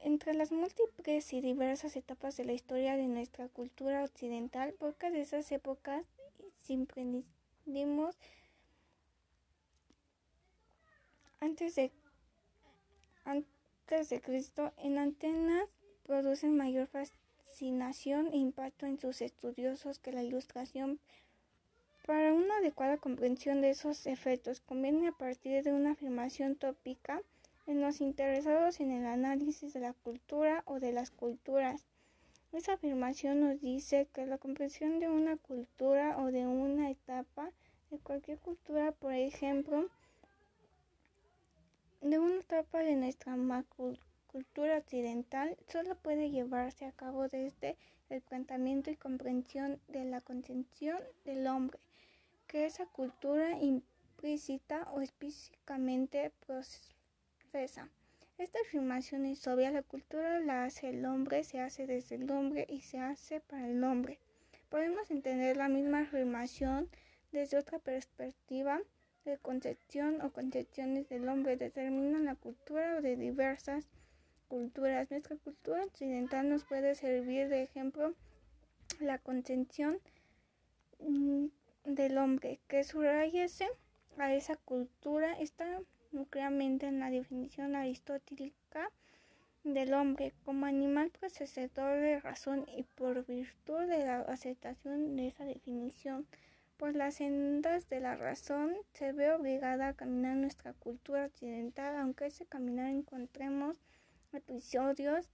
Entre 0.03 0.33
las 0.33 0.51
múltiples 0.51 1.31
y 1.33 1.41
diversas 1.41 1.95
etapas 1.95 2.35
de 2.37 2.45
la 2.45 2.53
historia 2.53 2.97
de 2.97 3.07
nuestra 3.07 3.47
cultura 3.47 4.03
occidental, 4.03 4.73
pocas 4.73 5.11
de 5.13 5.21
esas 5.21 5.51
épocas 5.51 6.05
dimos 7.65 8.15
antes 11.39 11.75
de, 11.75 11.91
antes 13.23 14.09
de 14.09 14.21
Cristo 14.21 14.73
en 14.77 14.97
Atenas 14.97 15.69
producen 16.03 16.57
mayor 16.57 16.87
fascinación 16.87 18.27
e 18.33 18.37
impacto 18.37 18.85
en 18.85 18.99
sus 18.99 19.21
estudiosos 19.21 19.99
que 19.99 20.11
la 20.11 20.23
ilustración 20.23 20.99
para 22.05 22.33
una 22.33 22.57
adecuada 22.57 22.97
comprensión 22.97 23.61
de 23.61 23.71
esos 23.71 24.05
efectos, 24.05 24.59
conviene 24.59 25.07
a 25.07 25.11
partir 25.11 25.63
de 25.63 25.73
una 25.73 25.93
afirmación 25.93 26.55
tópica 26.55 27.21
en 27.65 27.81
los 27.81 27.99
interesados 27.99 28.79
en 28.79 28.91
el 28.91 29.07
análisis 29.07 29.73
de 29.73 29.79
la 29.79 29.93
cultura 29.93 30.61
o 30.67 30.79
de 30.79 30.91
las 30.91 31.09
culturas. 31.09 31.87
Esa 32.51 32.73
afirmación 32.73 33.39
nos 33.39 33.59
dice 33.59 34.07
que 34.13 34.27
la 34.27 34.37
comprensión 34.37 34.99
de 34.99 35.09
una 35.09 35.37
cultura 35.37 36.17
o 36.19 36.31
de 36.31 36.45
una 36.45 36.91
etapa 36.91 37.49
de 37.89 37.97
cualquier 37.97 38.37
cultura, 38.37 38.91
por 38.91 39.13
ejemplo, 39.13 39.89
de 42.01 42.19
una 42.19 42.39
etapa 42.39 42.79
de 42.79 42.95
nuestra 42.95 43.35
cultura 44.27 44.77
occidental, 44.77 45.57
solo 45.67 45.95
puede 45.95 46.29
llevarse 46.29 46.85
a 46.85 46.91
cabo 46.91 47.27
desde 47.29 47.77
el 48.09 48.21
planteamiento 48.21 48.91
y 48.91 48.95
comprensión 48.95 49.79
de 49.87 50.05
la 50.05 50.21
concepción 50.21 50.99
del 51.25 51.47
hombre 51.47 51.79
que 52.47 52.65
esa 52.65 52.85
cultura 52.85 53.57
implícita 53.59 54.87
o 54.91 55.01
específicamente 55.01 56.31
procesa. 56.45 57.89
Esta 58.37 58.59
afirmación 58.59 59.25
es 59.25 59.47
obvia, 59.47 59.71
la 59.71 59.81
cultura 59.81 60.39
la 60.39 60.65
hace 60.65 60.89
el 60.89 61.05
hombre, 61.05 61.43
se 61.43 61.59
hace 61.59 61.87
desde 61.87 62.15
el 62.15 62.29
hombre 62.29 62.65
y 62.69 62.81
se 62.81 62.99
hace 62.99 63.39
para 63.39 63.67
el 63.69 63.83
hombre. 63.83 64.19
Podemos 64.69 65.09
entender 65.09 65.55
la 65.55 65.69
misma 65.69 66.01
afirmación 66.01 66.89
desde 67.31 67.57
otra 67.57 67.79
perspectiva 67.79 68.81
de 69.23 69.37
concepción 69.37 70.21
o 70.21 70.31
concepciones 70.31 71.09
del 71.09 71.27
hombre 71.29 71.57
determinan 71.57 72.25
la 72.25 72.35
cultura 72.35 73.01
de 73.01 73.15
diversas 73.15 73.85
culturas. 74.47 75.09
Nuestra 75.09 75.35
cultura 75.37 75.83
occidental 75.83 76.49
nos 76.49 76.63
puede 76.63 76.95
servir 76.95 77.49
de 77.49 77.63
ejemplo 77.63 78.13
la 78.99 79.17
concepción 79.17 79.99
mm, 80.99 81.47
del 81.85 82.17
hombre 82.17 82.59
que 82.67 82.83
subrayese 82.83 83.67
a 84.17 84.33
esa 84.33 84.55
cultura 84.55 85.39
está 85.39 85.81
nuclearmente 86.11 86.87
en 86.87 86.99
la 86.99 87.09
definición 87.09 87.75
aristotélica 87.75 88.91
del 89.63 89.93
hombre 89.93 90.33
como 90.43 90.65
animal 90.65 91.11
procesador 91.11 91.99
de 91.99 92.19
razón 92.19 92.65
y 92.75 92.83
por 92.83 93.25
virtud 93.25 93.87
de 93.87 94.05
la 94.05 94.21
aceptación 94.21 95.15
de 95.15 95.27
esa 95.27 95.45
definición 95.45 96.27
por 96.77 96.95
las 96.95 97.15
sendas 97.15 97.87
de 97.89 98.01
la 98.01 98.15
razón 98.15 98.75
se 98.93 99.13
ve 99.13 99.31
obligada 99.31 99.87
a 99.87 99.93
caminar 99.93 100.35
nuestra 100.35 100.73
cultura 100.73 101.25
occidental, 101.25 101.95
aunque 101.95 102.25
ese 102.25 102.45
caminar 102.45 102.89
encontremos 102.89 103.77
episodios 104.33 105.31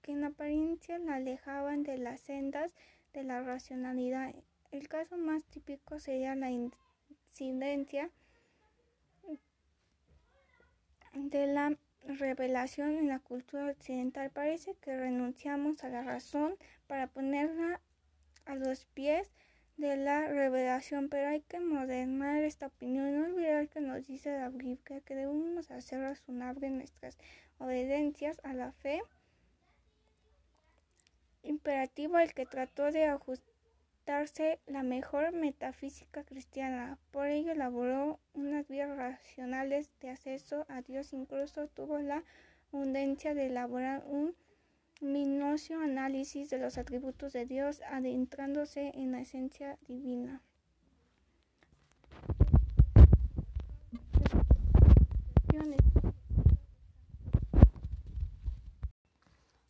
que 0.00 0.12
en 0.12 0.24
apariencia 0.24 0.98
la 0.98 1.16
alejaban 1.16 1.82
de 1.82 1.98
las 1.98 2.20
sendas 2.20 2.74
de 3.12 3.24
la 3.24 3.42
racionalidad. 3.42 4.34
El 4.70 4.88
caso 4.88 5.16
más 5.16 5.44
típico 5.44 5.98
sería 5.98 6.34
la 6.34 6.50
incidencia 6.50 8.10
de 11.14 11.46
la 11.46 11.76
revelación 12.04 12.96
en 12.96 13.08
la 13.08 13.18
cultura 13.18 13.70
occidental. 13.70 14.30
Parece 14.30 14.74
que 14.74 14.96
renunciamos 14.96 15.84
a 15.84 15.88
la 15.88 16.02
razón 16.02 16.56
para 16.86 17.06
ponerla 17.06 17.80
a 18.44 18.54
los 18.56 18.84
pies 18.86 19.30
de 19.78 19.96
la 19.96 20.26
revelación, 20.26 21.08
pero 21.08 21.28
hay 21.28 21.40
que 21.40 21.60
modernar 21.60 22.42
esta 22.42 22.66
opinión, 22.66 23.14
no 23.14 23.26
olvidar 23.26 23.68
que 23.68 23.80
nos 23.80 24.06
dice 24.06 24.36
la 24.36 24.48
Biblia 24.48 25.00
que 25.00 25.14
debemos 25.14 25.70
hacer 25.70 26.00
razonable 26.00 26.68
nuestras 26.70 27.16
obediencias 27.58 28.40
a 28.44 28.54
la 28.54 28.72
fe 28.72 29.00
imperativo 31.42 32.16
al 32.16 32.34
que 32.34 32.44
trató 32.44 32.90
de 32.90 33.08
ajustarse 34.08 34.58
la 34.66 34.82
mejor 34.82 35.32
metafísica 35.32 36.24
cristiana. 36.24 36.98
Por 37.10 37.26
ello 37.26 37.52
elaboró 37.52 38.18
unas 38.32 38.66
vías 38.66 38.96
racionales 38.96 39.90
de 40.00 40.08
acceso 40.08 40.64
a 40.70 40.80
Dios, 40.80 41.12
incluso 41.12 41.68
tuvo 41.68 41.98
la 41.98 42.24
abundancia 42.72 43.34
de 43.34 43.46
elaborar 43.46 44.02
un 44.06 44.34
minucio 45.02 45.78
análisis 45.80 46.48
de 46.48 46.58
los 46.58 46.78
atributos 46.78 47.34
de 47.34 47.44
Dios, 47.44 47.82
adentrándose 47.82 48.92
en 48.94 49.12
la 49.12 49.20
esencia 49.20 49.78
divina. 49.86 50.40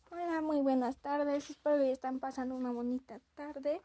Hola, 0.09 0.41
muy 0.41 0.61
buenas 0.61 0.95
tardes, 0.95 1.49
espero 1.49 1.79
que 1.79 1.91
están 1.91 2.21
pasando 2.21 2.55
una 2.55 2.71
bonita 2.71 3.19
tarde. 3.35 3.81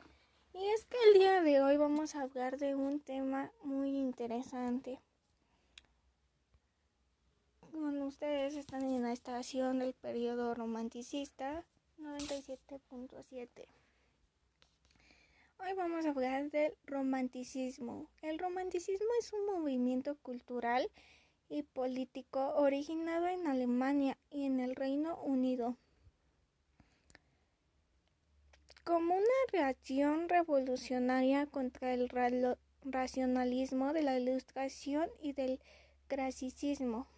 Y 0.54 0.64
es 0.68 0.84
que 0.86 0.96
el 1.08 1.18
día 1.18 1.42
de 1.42 1.60
hoy 1.60 1.76
vamos 1.76 2.14
a 2.14 2.22
hablar 2.22 2.58
de 2.58 2.74
un 2.74 3.00
tema 3.00 3.50
muy 3.62 3.90
interesante 3.90 5.00
con 7.84 8.00
ustedes 8.02 8.56
están 8.56 8.82
en 8.84 9.02
la 9.02 9.12
estación 9.12 9.80
del 9.80 9.94
periodo 9.94 10.54
romanticista 10.54 11.64
97.7. 11.98 13.66
Hoy 15.58 15.72
vamos 15.76 16.06
a 16.06 16.10
hablar 16.10 16.50
del 16.50 16.72
romanticismo. 16.86 18.08
El 18.22 18.38
romanticismo 18.38 19.08
es 19.18 19.32
un 19.32 19.44
movimiento 19.46 20.16
cultural 20.22 20.88
y 21.48 21.64
político 21.64 22.54
originado 22.56 23.26
en 23.26 23.48
Alemania 23.48 24.16
y 24.30 24.44
en 24.44 24.60
el 24.60 24.76
Reino 24.76 25.20
Unido. 25.20 25.76
Como 28.84 29.14
una 29.14 29.24
reacción 29.52 30.28
revolucionaria 30.28 31.46
contra 31.46 31.94
el 31.94 32.08
racionalismo 32.84 33.92
de 33.92 34.02
la 34.02 34.18
ilustración 34.18 35.08
y 35.20 35.32
del 35.32 35.60
clasicismo 36.06 37.08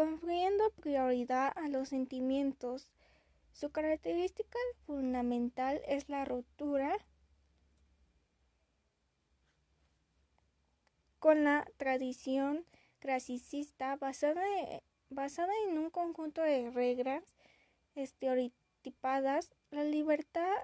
confiriendo 0.00 0.70
prioridad 0.80 1.52
a 1.56 1.68
los 1.68 1.90
sentimientos. 1.90 2.90
Su 3.52 3.70
característica 3.70 4.58
fundamental 4.86 5.80
es 5.86 6.08
la 6.08 6.24
ruptura 6.24 6.96
con 11.18 11.44
la 11.44 11.66
tradición 11.76 12.64
clasicista 13.00 13.96
basada, 13.96 14.42
basada 15.10 15.52
en 15.68 15.78
un 15.78 15.90
conjunto 15.90 16.40
de 16.40 16.70
reglas 16.70 17.24
estereotipadas. 17.94 18.59
La 19.70 19.84
libertad 19.84 20.54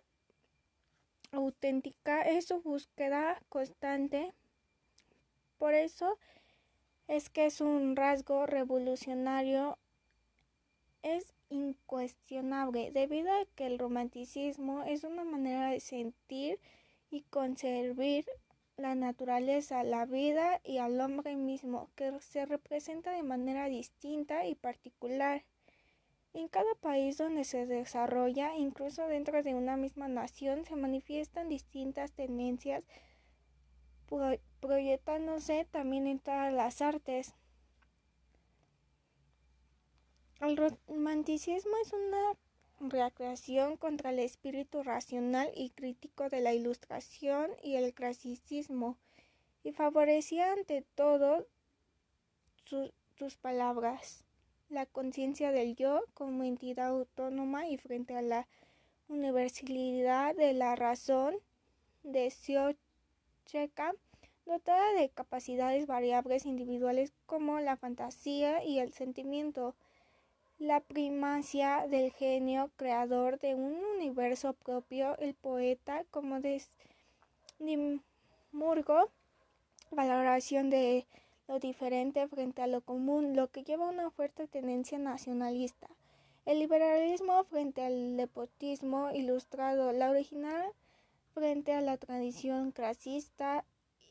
auténtica 1.33 2.22
es 2.22 2.46
su 2.46 2.62
búsqueda 2.62 3.40
constante. 3.50 4.33
Por 5.59 5.74
eso, 5.74 6.18
es 7.09 7.29
que 7.29 7.46
es 7.46 7.61
un 7.61 7.94
rasgo 7.94 8.46
revolucionario, 8.46 9.79
es 11.02 11.35
incuestionable, 11.50 12.90
debido 12.90 13.31
a 13.33 13.44
que 13.55 13.66
el 13.66 13.79
romanticismo 13.79 14.83
es 14.83 15.05
una 15.05 15.24
manera 15.24 15.70
de 15.70 15.81
sentir 15.81 16.59
y 17.11 17.22
conservar 17.22 18.24
la 18.76 18.94
naturaleza, 18.94 19.85
la 19.85 20.05
vida 20.05 20.61
y 20.64 20.79
al 20.79 21.00
hombre 21.00 21.37
mismo, 21.37 21.90
que 21.94 22.18
se 22.20 22.44
representa 22.46 23.12
de 23.12 23.22
manera 23.22 23.66
distinta 23.66 24.46
y 24.46 24.55
particular. 24.55 25.44
En 26.37 26.49
cada 26.49 26.75
país 26.75 27.16
donde 27.16 27.44
se 27.44 27.64
desarrolla, 27.64 28.55
incluso 28.57 29.07
dentro 29.07 29.42
de 29.42 29.55
una 29.55 29.79
misma 29.79 30.07
nación, 30.07 30.66
se 30.66 30.77
manifiestan 30.77 31.49
distintas 31.49 32.12
tendencias 32.12 32.85
proyectándose 34.61 35.66
también 35.70 36.07
en 36.07 36.18
todas 36.18 36.53
las 36.53 36.83
artes. 36.83 37.33
El 40.42 40.59
romanticismo 40.59 41.72
es 41.83 41.94
una 41.94 42.35
reacción 42.81 43.79
contra 43.79 44.11
el 44.11 44.18
espíritu 44.18 44.83
racional 44.83 45.51
y 45.55 45.70
crítico 45.70 46.29
de 46.29 46.42
la 46.42 46.53
ilustración 46.53 47.51
y 47.62 47.77
el 47.77 47.94
clasicismo 47.94 48.99
y 49.64 49.72
favorecía 49.72 50.53
ante 50.53 50.83
todo 50.83 51.46
sus 53.14 53.38
palabras, 53.38 54.25
la 54.68 54.87
conciencia 54.87 55.52
del 55.52 55.76
yo 55.76 56.02
como 56.14 56.44
entidad 56.44 56.88
autónoma 56.88 57.68
y 57.68 57.76
frente 57.76 58.16
a 58.16 58.22
la 58.22 58.46
universalidad 59.09 60.35
de 60.35 60.52
la 60.52 60.74
razón 60.74 61.37
de 62.02 62.31
Siocheka 62.31 63.94
dotada 64.46 64.92
de 64.92 65.09
capacidades 65.09 65.87
variables 65.87 66.46
individuales 66.46 67.12
como 67.26 67.61
la 67.61 67.76
fantasía 67.76 68.64
y 68.64 68.79
el 68.79 68.92
sentimiento, 68.92 69.74
la 70.59 70.81
primacia 70.81 71.87
del 71.88 72.12
genio 72.12 72.70
creador 72.76 73.38
de 73.40 73.55
un 73.55 73.74
universo 73.96 74.52
propio, 74.55 75.18
el 75.18 75.35
poeta 75.35 76.05
como 76.11 76.40
Dimurgo, 77.59 79.11
valoración 79.90 80.70
de 80.70 81.07
lo 81.48 81.59
diferente 81.59 82.26
frente 82.28 82.62
a 82.62 82.66
lo 82.66 82.80
común, 82.80 83.37
lo 83.37 83.50
que 83.50 83.62
lleva 83.62 83.87
a 83.87 83.90
una 83.90 84.11
fuerte 84.11 84.48
tendencia 84.48 84.98
nacionalista. 84.98 85.88
El 86.44 86.59
liberalismo 86.59 87.44
frente 87.44 87.85
al 87.85 88.16
nepotismo 88.16 89.11
ilustrado, 89.11 89.92
la 89.92 90.11
original 90.11 90.72
frente 91.35 91.72
a 91.72 91.80
la 91.80 91.96
tradición 91.96 92.72
clasista 92.72 93.64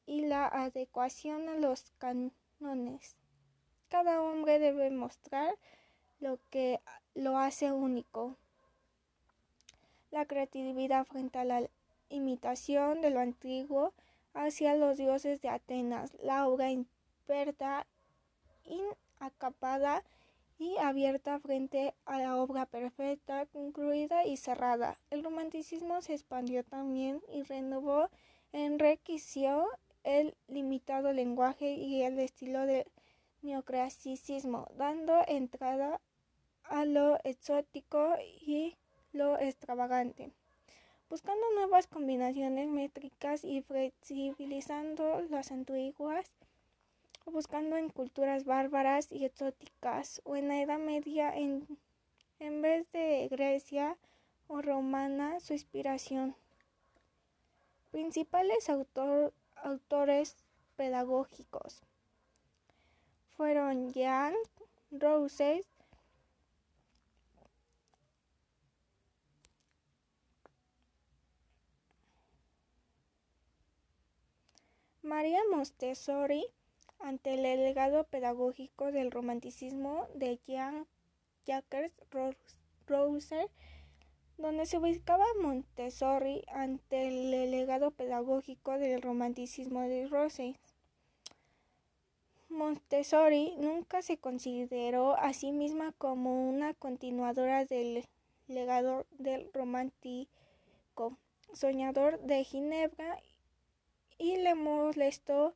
y 0.05 0.25
la 0.25 0.45
adecuación 0.45 1.49
a 1.49 1.55
los 1.55 1.91
cánones. 1.97 3.15
Cada 3.89 4.21
hombre 4.21 4.59
debe 4.59 4.89
mostrar 4.91 5.55
lo 6.19 6.39
que 6.49 6.79
lo 7.13 7.37
hace 7.37 7.71
único. 7.71 8.35
La 10.11 10.25
creatividad 10.25 11.05
frente 11.05 11.39
a 11.39 11.45
la 11.45 11.69
imitación 12.09 13.01
de 13.01 13.09
lo 13.09 13.19
antiguo 13.19 13.93
hacia 14.33 14.75
los 14.75 14.97
dioses 14.97 15.41
de 15.41 15.49
Atenas, 15.49 16.13
la 16.21 16.47
obra 16.47 16.71
imperta, 17.25 17.87
inacapada 18.65 20.03
y 20.59 20.77
abierta 20.77 21.39
frente 21.39 21.95
a 22.05 22.19
la 22.19 22.37
obra 22.37 22.67
perfecta, 22.67 23.47
concluida 23.47 24.25
y 24.25 24.37
cerrada. 24.37 24.99
El 25.09 25.23
romanticismo 25.23 26.01
se 26.01 26.13
expandió 26.13 26.63
también 26.63 27.21
y 27.33 27.41
renovó, 27.41 28.09
enriqueció 28.53 29.67
el 30.03 30.35
limitado 30.47 31.11
lenguaje 31.13 31.73
y 31.73 32.03
el 32.03 32.19
estilo 32.19 32.65
del 32.67 32.85
neoclasicismo, 33.41 34.67
dando 34.77 35.19
entrada 35.27 35.99
a 36.63 36.85
lo 36.85 37.17
exótico 37.23 38.15
y 38.21 38.75
lo 39.13 39.39
extravagante. 39.39 40.31
buscando 41.09 41.43
nuevas 41.53 41.87
combinaciones 41.87 42.67
métricas 42.67 43.43
y 43.43 43.61
flexibilizando 43.61 45.21
las 45.29 45.51
antiguas, 45.51 46.31
buscando 47.25 47.77
en 47.77 47.89
culturas 47.89 48.45
bárbaras 48.45 49.11
y 49.11 49.25
exóticas, 49.25 50.21
o 50.23 50.35
en 50.35 50.47
la 50.47 50.61
Edad 50.61 50.79
Media 50.79 51.35
en, 51.35 51.67
en 52.39 52.61
vez 52.61 52.91
de 52.91 53.27
Grecia 53.29 53.97
o 54.47 54.61
romana 54.61 55.39
su 55.39 55.53
inspiración. 55.53 56.35
Principales 57.91 58.69
autores 58.69 60.35
pedagógicos 60.75 61.81
fueron 63.35 63.91
Jean 63.91 64.33
Roses, 64.91 65.65
María 75.01 75.39
Montessori 75.51 76.54
ante 77.05 77.35
el 77.35 77.43
legado 77.43 78.05
pedagógico 78.05 78.91
del 78.91 79.11
romanticismo 79.11 80.07
de 80.15 80.39
Jean-Jacques 80.47 81.91
Rousseau, 82.87 83.47
donde 84.39 84.65
se 84.65 84.79
ubicaba 84.79 85.23
Montessori 85.39 86.43
ante 86.51 87.07
el 87.07 87.51
legado 87.51 87.91
pedagógico 87.91 88.79
del 88.79 89.03
romanticismo 89.03 89.81
de 89.81 90.07
Rousseau. 90.07 90.55
Montessori 92.49 93.53
nunca 93.57 94.01
se 94.01 94.17
consideró 94.17 95.15
a 95.15 95.33
sí 95.33 95.51
misma 95.51 95.91
como 95.99 96.49
una 96.49 96.73
continuadora 96.73 97.65
del 97.65 98.03
legado 98.47 99.05
del 99.11 99.53
romántico 99.53 101.19
soñador 101.53 102.19
de 102.21 102.43
Ginebra 102.43 103.21
y 104.17 104.37
le 104.37 104.55
molestó 104.55 105.53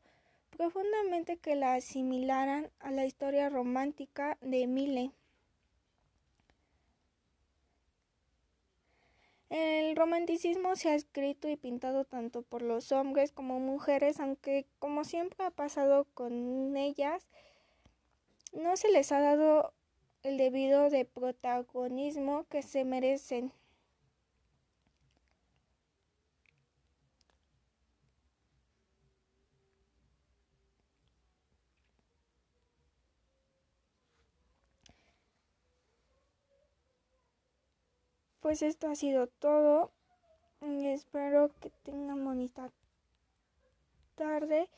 profundamente 0.51 1.37
que 1.37 1.55
la 1.55 1.75
asimilaran 1.75 2.69
a 2.79 2.91
la 2.91 3.05
historia 3.05 3.49
romántica 3.49 4.37
de 4.41 4.67
Mille. 4.67 5.11
El 9.49 9.95
romanticismo 9.95 10.75
se 10.75 10.89
ha 10.89 10.95
escrito 10.95 11.49
y 11.49 11.57
pintado 11.57 12.05
tanto 12.05 12.43
por 12.43 12.61
los 12.61 12.91
hombres 12.91 13.31
como 13.31 13.59
mujeres, 13.59 14.19
aunque 14.19 14.67
como 14.77 15.03
siempre 15.03 15.43
ha 15.43 15.49
pasado 15.49 16.05
con 16.13 16.77
ellas, 16.77 17.27
no 18.53 18.77
se 18.77 18.91
les 18.91 19.11
ha 19.11 19.19
dado 19.19 19.73
el 20.21 20.37
debido 20.37 20.89
de 20.89 21.05
protagonismo 21.05 22.45
que 22.49 22.61
se 22.61 22.85
merecen. 22.85 23.51
Pues 38.41 38.61
esto 38.61 38.87
ha 38.89 38.95
sido 38.95 39.27
todo. 39.27 39.91
Espero 40.61 41.51
que 41.59 41.71
tengan 41.83 42.23
bonita 42.23 42.71
tarde. 44.15 44.69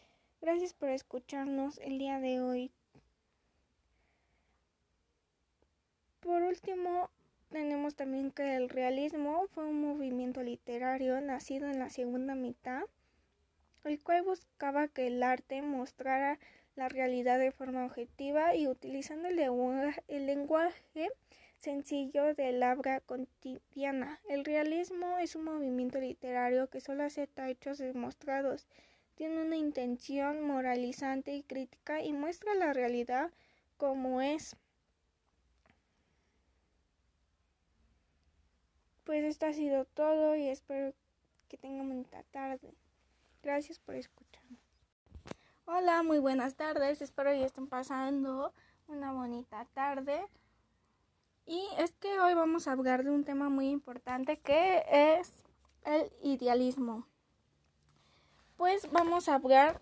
Gracias 0.41 0.73
por 0.73 0.89
escucharnos 0.89 1.77
el 1.77 1.99
día 1.99 2.19
de 2.19 2.41
hoy. 2.41 2.71
Por 6.21 6.41
último, 6.41 7.09
tenemos 7.49 7.95
también 7.95 8.31
que 8.31 8.55
el 8.55 8.69
realismo 8.69 9.45
fue 9.53 9.65
un 9.65 9.81
movimiento 9.81 10.41
literario 10.41 11.21
nacido 11.21 11.67
en 11.69 11.77
la 11.77 11.89
segunda 11.89 12.33
mitad, 12.33 12.83
el 13.83 14.01
cual 14.01 14.23
buscaba 14.23 14.87
que 14.87 15.05
el 15.07 15.21
arte 15.21 15.61
mostrara 15.61 16.39
la 16.75 16.89
realidad 16.89 17.37
de 17.37 17.51
forma 17.51 17.85
objetiva 17.85 18.55
y 18.55 18.67
utilizando 18.67 19.27
el 19.27 20.25
lenguaje, 20.25 21.09
sencillo 21.61 22.33
del 22.33 22.63
habla 22.63 22.99
cotidiana. 23.01 24.19
El 24.27 24.43
realismo 24.43 25.19
es 25.19 25.35
un 25.35 25.43
movimiento 25.45 25.99
literario 25.99 26.67
que 26.69 26.81
solo 26.81 27.03
acepta 27.03 27.49
hechos 27.49 27.77
demostrados, 27.77 28.67
tiene 29.15 29.41
una 29.43 29.55
intención 29.55 30.41
moralizante 30.41 31.35
y 31.35 31.43
crítica 31.43 32.01
y 32.01 32.11
muestra 32.13 32.55
la 32.55 32.73
realidad 32.73 33.31
como 33.77 34.21
es. 34.21 34.55
Pues 39.03 39.23
esto 39.23 39.45
ha 39.45 39.53
sido 39.53 39.85
todo 39.85 40.35
y 40.35 40.47
espero 40.47 40.93
que 41.47 41.57
tengan 41.57 41.87
bonita 41.87 42.23
tarde. 42.31 42.73
Gracias 43.43 43.77
por 43.77 43.93
escucharme. 43.93 44.57
Hola, 45.65 46.01
muy 46.01 46.17
buenas 46.17 46.55
tardes. 46.55 47.01
Espero 47.01 47.31
que 47.31 47.45
estén 47.45 47.67
pasando 47.67 48.53
una 48.87 49.11
bonita 49.13 49.65
tarde. 49.73 50.25
Y 51.45 51.67
es 51.77 51.91
que 51.93 52.19
hoy 52.19 52.33
vamos 52.33 52.67
a 52.67 52.73
hablar 52.73 53.03
de 53.03 53.11
un 53.11 53.23
tema 53.23 53.49
muy 53.49 53.69
importante 53.69 54.39
que 54.39 54.83
es 54.89 55.31
el 55.83 56.11
idealismo. 56.21 57.07
Pues 58.57 58.91
vamos 58.91 59.27
a 59.27 59.35
hablar 59.35 59.81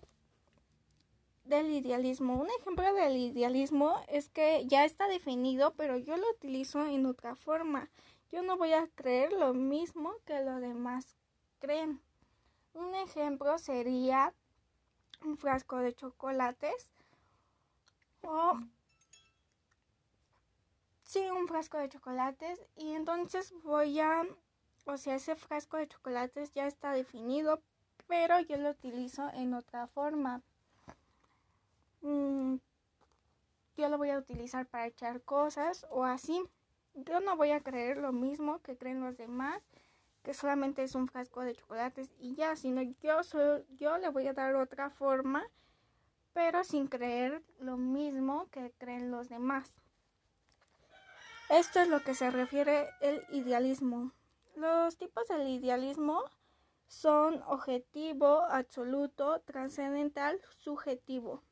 del 1.44 1.70
idealismo. 1.70 2.34
Un 2.40 2.48
ejemplo 2.60 2.94
del 2.94 3.16
idealismo 3.16 4.00
es 4.08 4.28
que 4.28 4.64
ya 4.66 4.84
está 4.84 5.08
definido, 5.08 5.74
pero 5.74 5.96
yo 5.98 6.16
lo 6.16 6.30
utilizo 6.30 6.86
en 6.86 7.06
otra 7.06 7.34
forma. 7.34 7.90
Yo 8.32 8.42
no 8.42 8.56
voy 8.56 8.72
a 8.72 8.86
creer 8.94 9.32
lo 9.32 9.52
mismo 9.52 10.14
que 10.24 10.40
los 10.42 10.60
demás 10.60 11.16
creen. 11.58 12.00
Un 12.72 12.94
ejemplo 12.94 13.58
sería 13.58 14.32
un 15.24 15.36
frasco 15.36 15.78
de 15.78 15.92
chocolates 15.92 16.90
o 18.22 18.58
Sí, 21.10 21.28
un 21.28 21.48
frasco 21.48 21.76
de 21.76 21.88
chocolates 21.88 22.64
y 22.76 22.92
entonces 22.92 23.52
voy 23.64 23.98
a, 23.98 24.24
o 24.84 24.96
sea, 24.96 25.16
ese 25.16 25.34
frasco 25.34 25.76
de 25.76 25.88
chocolates 25.88 26.52
ya 26.54 26.68
está 26.68 26.92
definido, 26.92 27.60
pero 28.06 28.38
yo 28.38 28.56
lo 28.58 28.70
utilizo 28.70 29.28
en 29.34 29.54
otra 29.54 29.88
forma. 29.88 30.40
Mm, 32.02 32.58
yo 33.76 33.88
lo 33.88 33.98
voy 33.98 34.10
a 34.10 34.18
utilizar 34.18 34.66
para 34.66 34.86
echar 34.86 35.20
cosas 35.22 35.84
o 35.90 36.04
así. 36.04 36.44
Yo 36.94 37.18
no 37.18 37.36
voy 37.36 37.50
a 37.50 37.60
creer 37.60 37.96
lo 37.96 38.12
mismo 38.12 38.60
que 38.60 38.76
creen 38.76 39.00
los 39.00 39.16
demás, 39.16 39.60
que 40.22 40.32
solamente 40.32 40.84
es 40.84 40.94
un 40.94 41.08
frasco 41.08 41.40
de 41.40 41.56
chocolates 41.56 42.08
y 42.20 42.36
ya, 42.36 42.54
sino 42.54 42.82
yo, 42.82 43.20
yo 43.70 43.98
le 43.98 44.10
voy 44.10 44.28
a 44.28 44.32
dar 44.32 44.54
otra 44.54 44.90
forma, 44.90 45.42
pero 46.34 46.62
sin 46.62 46.86
creer 46.86 47.42
lo 47.58 47.76
mismo 47.76 48.46
que 48.52 48.70
creen 48.78 49.10
los 49.10 49.28
demás. 49.28 49.74
Esto 51.50 51.80
es 51.80 51.88
lo 51.88 52.00
que 52.04 52.14
se 52.14 52.30
refiere 52.30 52.88
el 53.00 53.24
idealismo. 53.30 54.12
Los 54.54 54.96
tipos 54.96 55.26
del 55.26 55.48
idealismo 55.48 56.22
son 56.86 57.42
objetivo, 57.42 58.42
absoluto, 58.42 59.40
trascendental, 59.40 60.40
subjetivo. 60.58 61.42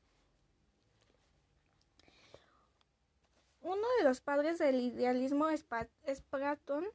Uno 3.61 3.82
de 3.98 4.04
los 4.04 4.20
padres 4.20 4.58
del 4.58 4.76
idealismo 4.76 5.48
es, 5.48 5.64
Platón 6.30 6.87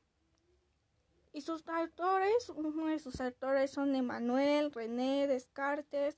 y 1.33 1.41
sus 1.41 1.67
autores, 1.67 2.49
uno 2.55 2.85
de 2.85 2.99
sus 2.99 3.19
autores 3.19 3.69
son 3.69 3.95
Emmanuel, 3.95 4.71
René, 4.71 5.27
Descartes. 5.27 6.17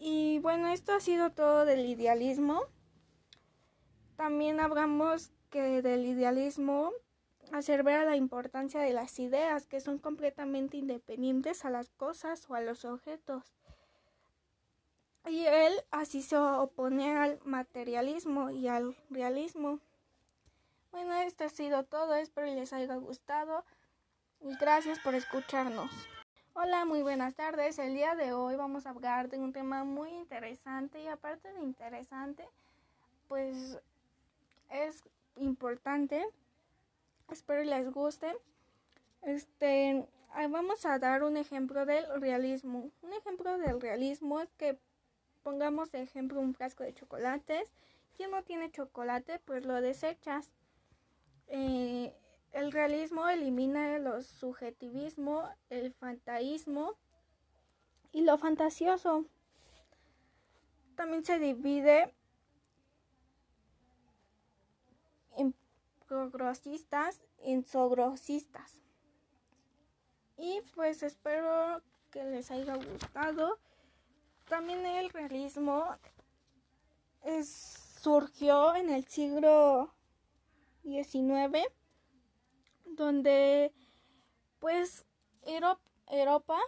Y 0.00 0.40
bueno, 0.40 0.66
esto 0.66 0.94
ha 0.94 1.00
sido 1.00 1.30
todo 1.30 1.64
del 1.64 1.86
idealismo. 1.86 2.73
También 4.16 4.60
hablamos 4.60 5.32
que 5.50 5.82
del 5.82 6.06
idealismo 6.06 6.92
hacer 7.52 7.82
ver 7.82 8.04
la 8.04 8.16
importancia 8.16 8.80
de 8.80 8.92
las 8.92 9.18
ideas 9.18 9.66
que 9.66 9.80
son 9.80 9.98
completamente 9.98 10.76
independientes 10.76 11.64
a 11.64 11.70
las 11.70 11.90
cosas 11.90 12.48
o 12.48 12.54
a 12.54 12.60
los 12.60 12.84
objetos. 12.84 13.44
Y 15.26 15.46
él 15.46 15.72
así 15.90 16.22
se 16.22 16.36
opone 16.36 17.16
al 17.16 17.40
materialismo 17.44 18.50
y 18.50 18.68
al 18.68 18.96
realismo. 19.10 19.80
Bueno, 20.92 21.14
esto 21.14 21.44
ha 21.44 21.48
sido 21.48 21.84
todo, 21.84 22.14
espero 22.14 22.46
les 22.46 22.72
haya 22.72 22.94
gustado 22.96 23.64
y 24.40 24.54
gracias 24.56 24.98
por 25.00 25.14
escucharnos. 25.14 25.90
Hola, 26.52 26.84
muy 26.84 27.02
buenas 27.02 27.34
tardes. 27.34 27.78
El 27.78 27.94
día 27.94 28.14
de 28.14 28.32
hoy 28.32 28.54
vamos 28.54 28.86
a 28.86 28.90
hablar 28.90 29.28
de 29.28 29.38
un 29.38 29.52
tema 29.52 29.82
muy 29.82 30.10
interesante 30.10 31.02
y 31.02 31.08
aparte 31.08 31.52
de 31.52 31.62
interesante, 31.62 32.46
pues 33.26 33.80
es 34.70 35.02
importante. 35.36 36.24
Espero 37.30 37.62
les 37.64 37.90
guste. 37.90 38.32
Este, 39.22 40.06
vamos 40.50 40.84
a 40.84 40.98
dar 40.98 41.22
un 41.22 41.36
ejemplo 41.36 41.86
del 41.86 42.04
realismo. 42.20 42.90
Un 43.02 43.12
ejemplo 43.12 43.56
del 43.58 43.80
realismo 43.80 44.40
es 44.40 44.52
que 44.54 44.78
pongamos 45.42 45.92
ejemplo 45.94 46.40
un 46.40 46.54
frasco 46.54 46.84
de 46.84 46.94
chocolates. 46.94 47.72
Si 48.16 48.26
no 48.26 48.42
tiene 48.42 48.70
chocolate, 48.70 49.40
pues 49.44 49.64
lo 49.64 49.80
desechas. 49.80 50.50
Eh, 51.48 52.14
el 52.52 52.70
realismo 52.70 53.28
elimina 53.28 53.96
el 53.96 54.22
subjetivismo, 54.22 55.48
el 55.70 55.92
fantaísmo 55.92 56.94
y 58.12 58.22
lo 58.22 58.38
fantasioso. 58.38 59.24
También 60.94 61.24
se 61.24 61.40
divide 61.40 62.14
en 65.36 65.54
en 67.38 67.64
sogrosistas. 67.64 68.80
Y 70.36 70.60
pues 70.74 71.02
espero 71.02 71.82
que 72.10 72.24
les 72.24 72.50
haya 72.50 72.76
gustado. 72.76 73.58
También 74.48 74.84
el 74.84 75.10
realismo 75.10 75.86
es, 77.22 77.48
surgió 78.00 78.74
en 78.74 78.90
el 78.90 79.04
siglo 79.06 79.94
XIX, 80.82 81.66
donde 82.84 83.72
pues 84.58 85.06
Europa 86.06 86.58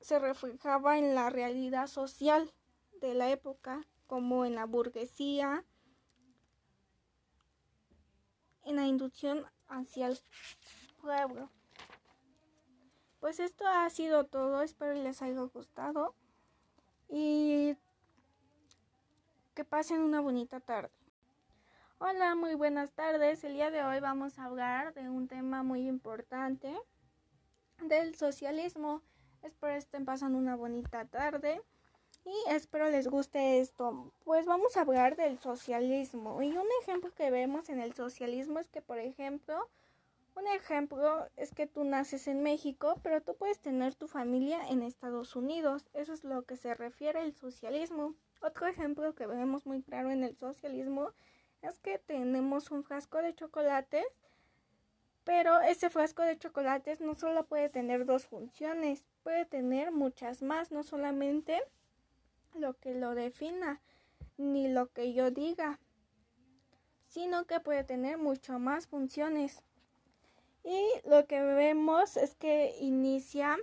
se 0.00 0.18
reflejaba 0.18 0.98
en 0.98 1.14
la 1.14 1.30
realidad 1.30 1.86
social 1.86 2.52
de 3.00 3.14
la 3.14 3.30
época, 3.30 3.86
como 4.06 4.44
en 4.44 4.54
la 4.54 4.66
burguesía, 4.66 5.64
en 8.64 8.76
la 8.76 8.86
inducción 8.86 9.44
hacia 9.68 10.08
el 10.08 10.18
pueblo. 11.00 11.50
Pues 13.20 13.40
esto 13.40 13.66
ha 13.66 13.88
sido 13.90 14.24
todo, 14.24 14.62
espero 14.62 14.94
les 14.94 15.22
haya 15.22 15.40
gustado 15.42 16.14
y 17.08 17.76
que 19.54 19.64
pasen 19.64 20.00
una 20.00 20.20
bonita 20.20 20.60
tarde. 20.60 20.90
Hola, 21.98 22.34
muy 22.34 22.54
buenas 22.54 22.92
tardes. 22.92 23.44
El 23.44 23.54
día 23.54 23.70
de 23.70 23.84
hoy 23.84 24.00
vamos 24.00 24.38
a 24.38 24.46
hablar 24.46 24.92
de 24.94 25.08
un 25.08 25.28
tema 25.28 25.62
muy 25.62 25.86
importante, 25.86 26.76
del 27.78 28.16
socialismo. 28.16 29.02
Espero 29.42 29.74
estén 29.74 30.04
pasando 30.04 30.38
una 30.38 30.56
bonita 30.56 31.04
tarde 31.04 31.62
y 32.24 32.50
espero 32.50 32.88
les 32.90 33.08
guste 33.08 33.60
esto. 33.60 34.12
Pues 34.24 34.46
vamos 34.46 34.76
a 34.76 34.82
hablar 34.82 35.16
del 35.16 35.38
socialismo. 35.38 36.42
Y 36.42 36.56
un 36.56 36.66
ejemplo 36.82 37.10
que 37.14 37.30
vemos 37.30 37.68
en 37.68 37.80
el 37.80 37.94
socialismo 37.94 38.58
es 38.58 38.68
que, 38.68 38.80
por 38.80 38.98
ejemplo, 38.98 39.68
un 40.34 40.46
ejemplo 40.46 41.28
es 41.36 41.52
que 41.52 41.66
tú 41.66 41.84
naces 41.84 42.26
en 42.28 42.42
México, 42.42 42.98
pero 43.02 43.20
tú 43.20 43.34
puedes 43.34 43.58
tener 43.58 43.94
tu 43.94 44.08
familia 44.08 44.66
en 44.68 44.82
Estados 44.82 45.36
Unidos. 45.36 45.84
Eso 45.94 46.12
es 46.12 46.24
lo 46.24 46.42
que 46.42 46.56
se 46.56 46.74
refiere 46.74 47.20
al 47.20 47.34
socialismo. 47.34 48.14
Otro 48.40 48.66
ejemplo 48.66 49.14
que 49.14 49.26
vemos 49.26 49.66
muy 49.66 49.82
claro 49.82 50.10
en 50.10 50.24
el 50.24 50.36
socialismo 50.36 51.10
es 51.60 51.78
que 51.80 51.98
tenemos 51.98 52.70
un 52.70 52.82
frasco 52.82 53.18
de 53.18 53.34
chocolates, 53.34 54.06
pero 55.24 55.60
ese 55.60 55.90
frasco 55.90 56.22
de 56.22 56.38
chocolates 56.38 57.00
no 57.00 57.14
solo 57.14 57.46
puede 57.46 57.68
tener 57.68 58.04
dos 58.04 58.26
funciones, 58.26 59.04
puede 59.22 59.44
tener 59.44 59.92
muchas 59.92 60.42
más, 60.42 60.72
no 60.72 60.82
solamente 60.82 61.62
lo 62.54 62.74
que 62.78 62.94
lo 62.94 63.14
defina, 63.14 63.80
ni 64.36 64.68
lo 64.68 64.92
que 64.92 65.12
yo 65.12 65.30
diga, 65.30 65.80
sino 67.02 67.46
que 67.46 67.60
puede 67.60 67.84
tener 67.84 68.18
mucho 68.18 68.58
más 68.58 68.86
funciones. 68.86 69.62
Y 70.64 70.88
lo 71.04 71.26
que 71.26 71.42
vemos 71.42 72.16
es 72.16 72.34
que 72.34 72.76
inicia 72.80 73.58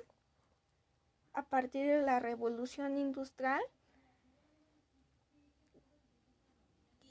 a 1.34 1.44
partir 1.44 1.88
de 1.88 2.02
la 2.02 2.20
revolución 2.20 2.98
industrial. 2.98 3.62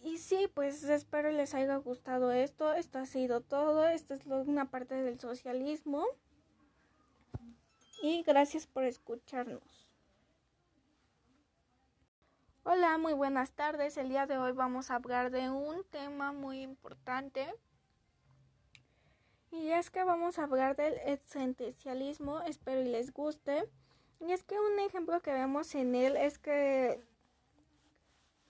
Y 0.03 0.19
sí, 0.19 0.49
pues 0.55 0.85
espero 0.85 1.33
les 1.33 1.55
haya 1.55 1.77
gustado 1.77 2.33
esto. 2.33 2.73
Esto 2.75 2.99
ha 2.99 3.07
sido 3.07 3.41
todo. 3.41 3.89
Esto 3.89 4.15
es 4.15 4.25
una 4.27 4.71
parte 4.71 4.95
del 4.95 5.19
socialismo. 5.19 6.05
Y 8.03 8.23
gracias 8.23 8.67
por 8.67 8.85
escucharnos. 8.85 9.88
Hola, 12.65 12.99
muy 12.99 13.15
buenas 13.15 13.53
tardes. 13.53 13.97
El 13.97 14.11
día 14.11 14.27
de 14.27 14.37
hoy 14.37 14.53
vamos 14.53 14.91
a 14.91 14.97
hablar 14.97 15.31
de 15.31 15.49
un 15.49 15.85
tema 15.85 16.33
muy 16.33 16.61
importante 16.61 17.55
y 19.51 19.71
es 19.71 19.91
que 19.91 20.05
vamos 20.05 20.39
a 20.39 20.45
hablar 20.45 20.77
del 20.77 20.95
existencialismo, 21.07 22.43
espero 22.43 22.83
y 22.83 22.89
les 22.89 23.13
guste. 23.13 23.71
Y 24.21 24.33
es 24.33 24.43
que 24.45 24.61
un 24.61 24.79
ejemplo 24.81 25.21
que 25.21 25.33
vemos 25.33 25.75
en 25.75 25.95
él 25.95 26.17
es 26.17 26.39
que 26.39 27.01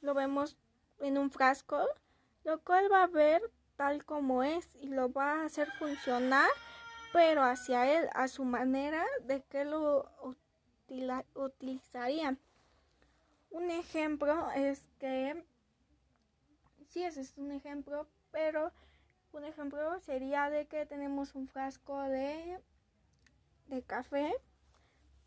lo 0.01 0.14
vemos 0.14 0.59
en 0.99 1.16
un 1.16 1.31
frasco, 1.31 1.81
lo 2.42 2.61
cual 2.64 2.90
va 2.90 3.05
a 3.05 3.09
ver 3.09 3.42
tal 3.77 4.05
como 4.05 4.42
es 4.42 4.75
y 4.75 4.88
lo 4.88 5.12
va 5.12 5.42
a 5.42 5.44
hacer 5.44 5.71
funcionar, 5.79 6.49
pero 7.12 7.44
hacia 7.44 7.99
él, 7.99 8.09
a 8.14 8.27
su 8.27 8.44
manera 8.44 9.05
de 9.25 9.42
que 9.42 9.64
lo 9.64 10.11
utilizaría. 11.35 12.37
Un 13.50 13.70
ejemplo 13.70 14.50
es 14.52 14.82
que, 14.98 15.44
sí, 16.88 17.02
ese 17.02 17.22
es 17.22 17.37
un 17.38 17.52
ejemplo, 17.52 18.06
pero 18.30 18.72
un 19.32 19.44
ejemplo 19.44 19.98
sería 20.00 20.50
de 20.50 20.66
que 20.66 20.87
tenemos 20.87 21.34
un 21.34 21.48
frasco 21.48 22.00
de, 22.02 22.61
de 23.66 23.82
café, 23.82 24.34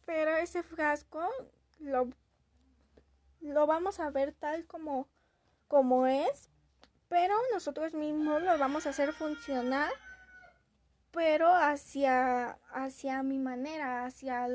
pero 0.06 0.36
ese 0.36 0.64
frasco 0.64 1.28
lo, 1.80 2.10
lo 3.40 3.66
vamos 3.68 4.00
a 4.00 4.10
ver 4.10 4.34
tal 4.34 4.66
como, 4.66 5.08
como 5.68 6.08
es, 6.08 6.50
pero 7.10 7.36
nosotros 7.54 7.94
mismos 7.94 8.42
lo 8.42 8.58
vamos 8.58 8.86
a 8.86 8.90
hacer 8.90 9.14
funcionar, 9.14 9.92
pero 11.12 11.54
hacia, 11.54 12.60
hacia 12.72 13.24
mi 13.24 13.38
manera, 13.38 14.06
hacia, 14.06 14.48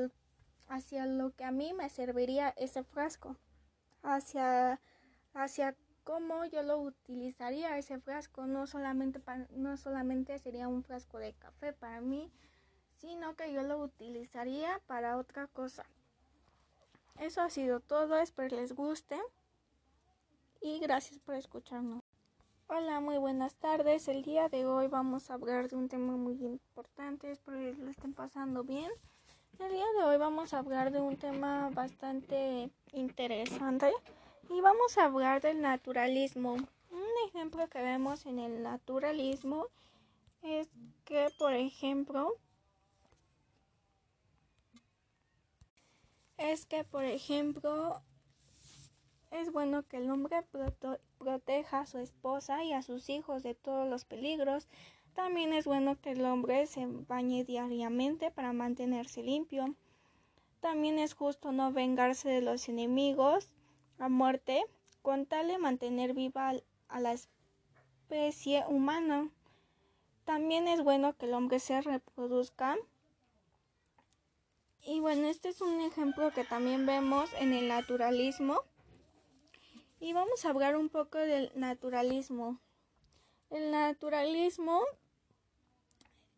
hacia 0.67 1.05
lo 1.05 1.35
que 1.35 1.43
a 1.43 1.51
mí 1.51 1.73
me 1.73 1.89
serviría 1.89 2.49
ese 2.57 2.83
frasco, 2.83 3.37
hacia, 4.07 4.79
hacia 5.33 5.75
cómo 6.03 6.45
yo 6.45 6.63
lo 6.63 6.79
utilizaría 6.79 7.77
ese 7.77 7.99
frasco. 7.99 8.47
No 8.47 8.67
solamente, 8.67 9.21
no 9.51 9.77
solamente 9.77 10.37
sería 10.39 10.67
un 10.67 10.83
frasco 10.83 11.17
de 11.17 11.33
café 11.33 11.73
para 11.73 12.01
mí, 12.01 12.31
sino 12.95 13.35
que 13.35 13.51
yo 13.53 13.63
lo 13.63 13.79
utilizaría 13.79 14.81
para 14.87 15.17
otra 15.17 15.47
cosa. 15.47 15.85
Eso 17.19 17.41
ha 17.41 17.49
sido 17.49 17.79
todo, 17.79 18.17
espero 18.19 18.55
les 18.55 18.73
guste 18.73 19.17
y 20.61 20.79
gracias 20.79 21.19
por 21.19 21.35
escucharnos. 21.35 22.01
Hola, 22.67 22.99
muy 22.99 23.17
buenas 23.17 23.55
tardes. 23.55 24.07
El 24.07 24.23
día 24.23 24.49
de 24.49 24.65
hoy 24.65 24.87
vamos 24.87 25.29
a 25.29 25.35
hablar 25.35 25.67
de 25.69 25.77
un 25.77 25.87
tema 25.87 26.17
muy 26.17 26.35
importante, 26.45 27.31
espero 27.31 27.57
que 27.57 27.73
lo 27.81 27.89
estén 27.89 28.13
pasando 28.13 28.63
bien. 28.63 28.91
El 29.59 29.71
día 29.71 29.85
de 29.97 30.03
hoy 30.03 30.17
vamos 30.17 30.53
a 30.53 30.59
hablar 30.59 30.91
de 30.91 31.01
un 31.01 31.17
tema 31.17 31.71
bastante 31.71 32.69
interesante 32.93 33.91
y 34.49 34.61
vamos 34.61 34.97
a 34.97 35.05
hablar 35.05 35.41
del 35.41 35.61
naturalismo. 35.61 36.53
Un 36.53 37.09
ejemplo 37.27 37.67
que 37.67 37.81
vemos 37.81 38.27
en 38.27 38.37
el 38.37 38.61
naturalismo 38.61 39.65
es 40.43 40.69
que, 41.05 41.29
por 41.39 41.53
ejemplo, 41.53 42.35
es 46.37 46.67
que, 46.67 46.83
por 46.83 47.03
ejemplo, 47.03 48.03
es 49.31 49.51
bueno 49.51 49.81
que 49.83 49.97
el 49.97 50.11
hombre 50.11 50.45
proteja 51.17 51.79
a 51.79 51.87
su 51.87 51.97
esposa 51.97 52.63
y 52.63 52.73
a 52.73 52.83
sus 52.83 53.09
hijos 53.09 53.41
de 53.41 53.55
todos 53.55 53.89
los 53.89 54.05
peligros. 54.05 54.67
También 55.17 55.51
es 55.51 55.65
bueno 55.65 55.99
que 55.99 56.11
el 56.11 56.23
hombre 56.25 56.67
se 56.67 56.85
bañe 56.85 57.43
diariamente 57.43 58.29
para 58.29 58.53
mantenerse 58.53 59.23
limpio. 59.23 59.73
También 60.59 60.99
es 60.99 61.15
justo 61.15 61.51
no 61.51 61.73
vengarse 61.73 62.29
de 62.29 62.41
los 62.41 62.69
enemigos 62.69 63.49
a 63.97 64.09
muerte 64.09 64.63
con 65.01 65.25
tal 65.25 65.47
de 65.47 65.57
mantener 65.57 66.13
viva 66.13 66.53
a 66.87 66.99
la 66.99 67.13
especie 67.13 68.63
humana. 68.67 69.31
También 70.23 70.67
es 70.67 70.83
bueno 70.83 71.17
que 71.17 71.25
el 71.25 71.33
hombre 71.33 71.59
se 71.59 71.81
reproduzca. 71.81 72.77
Y 74.83 74.99
bueno, 74.99 75.27
este 75.29 75.49
es 75.49 75.61
un 75.61 75.81
ejemplo 75.81 76.31
que 76.31 76.43
también 76.43 76.85
vemos 76.85 77.31
en 77.39 77.53
el 77.53 77.67
naturalismo. 77.67 78.61
Y 79.99 80.13
vamos 80.13 80.45
a 80.45 80.51
hablar 80.51 80.77
un 80.77 80.89
poco 80.89 81.17
del 81.17 81.51
naturalismo. 81.55 82.59
El 83.49 83.71
naturalismo 83.71 84.83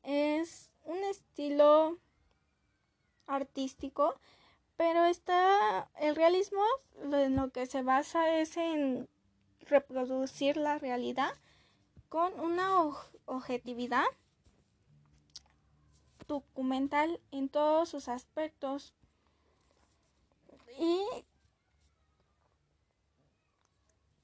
es 0.03 0.71
un 0.83 0.97
estilo 1.03 1.97
artístico 3.27 4.19
pero 4.79 5.03
está 5.03 5.89
el 5.99 6.15
realismo 6.15 6.63
en 7.11 7.35
lo 7.35 7.51
que 7.51 7.65
se 7.65 7.81
basa 7.81 8.39
es 8.39 8.55
en 8.55 9.09
reproducir 9.59 10.55
la 10.55 10.77
realidad 10.77 11.31
con 12.07 12.39
una 12.39 12.81
objetividad 13.25 14.05
documental 16.29 17.19
en 17.31 17.49
todos 17.49 17.89
sus 17.89 18.07
aspectos. 18.07 18.93
Y 20.79 21.01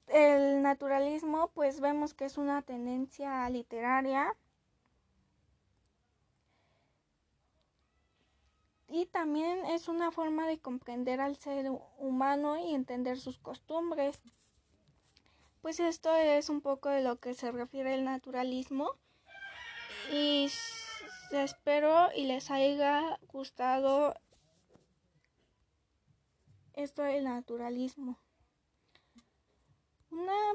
el 0.06 0.62
naturalismo, 0.62 1.48
pues 1.48 1.80
vemos 1.80 2.14
que 2.14 2.24
es 2.24 2.38
una 2.38 2.62
tendencia 2.62 3.46
literaria 3.50 4.34
y 8.96 9.04
también 9.04 9.62
es 9.66 9.88
una 9.88 10.10
forma 10.10 10.46
de 10.46 10.58
comprender 10.58 11.20
al 11.20 11.36
ser 11.36 11.70
humano 11.98 12.58
y 12.58 12.74
entender 12.74 13.18
sus 13.18 13.38
costumbres. 13.38 14.22
Pues 15.60 15.80
esto 15.80 16.16
es 16.16 16.48
un 16.48 16.62
poco 16.62 16.88
de 16.88 17.02
lo 17.02 17.20
que 17.20 17.34
se 17.34 17.52
refiere 17.52 17.92
el 17.92 18.04
naturalismo 18.04 18.96
y 20.10 20.48
espero 21.30 22.08
y 22.16 22.24
les 22.24 22.50
haya 22.50 23.18
gustado 23.28 24.14
esto 26.72 27.02
del 27.02 27.24
naturalismo. 27.24 28.18
Una, 30.10 30.54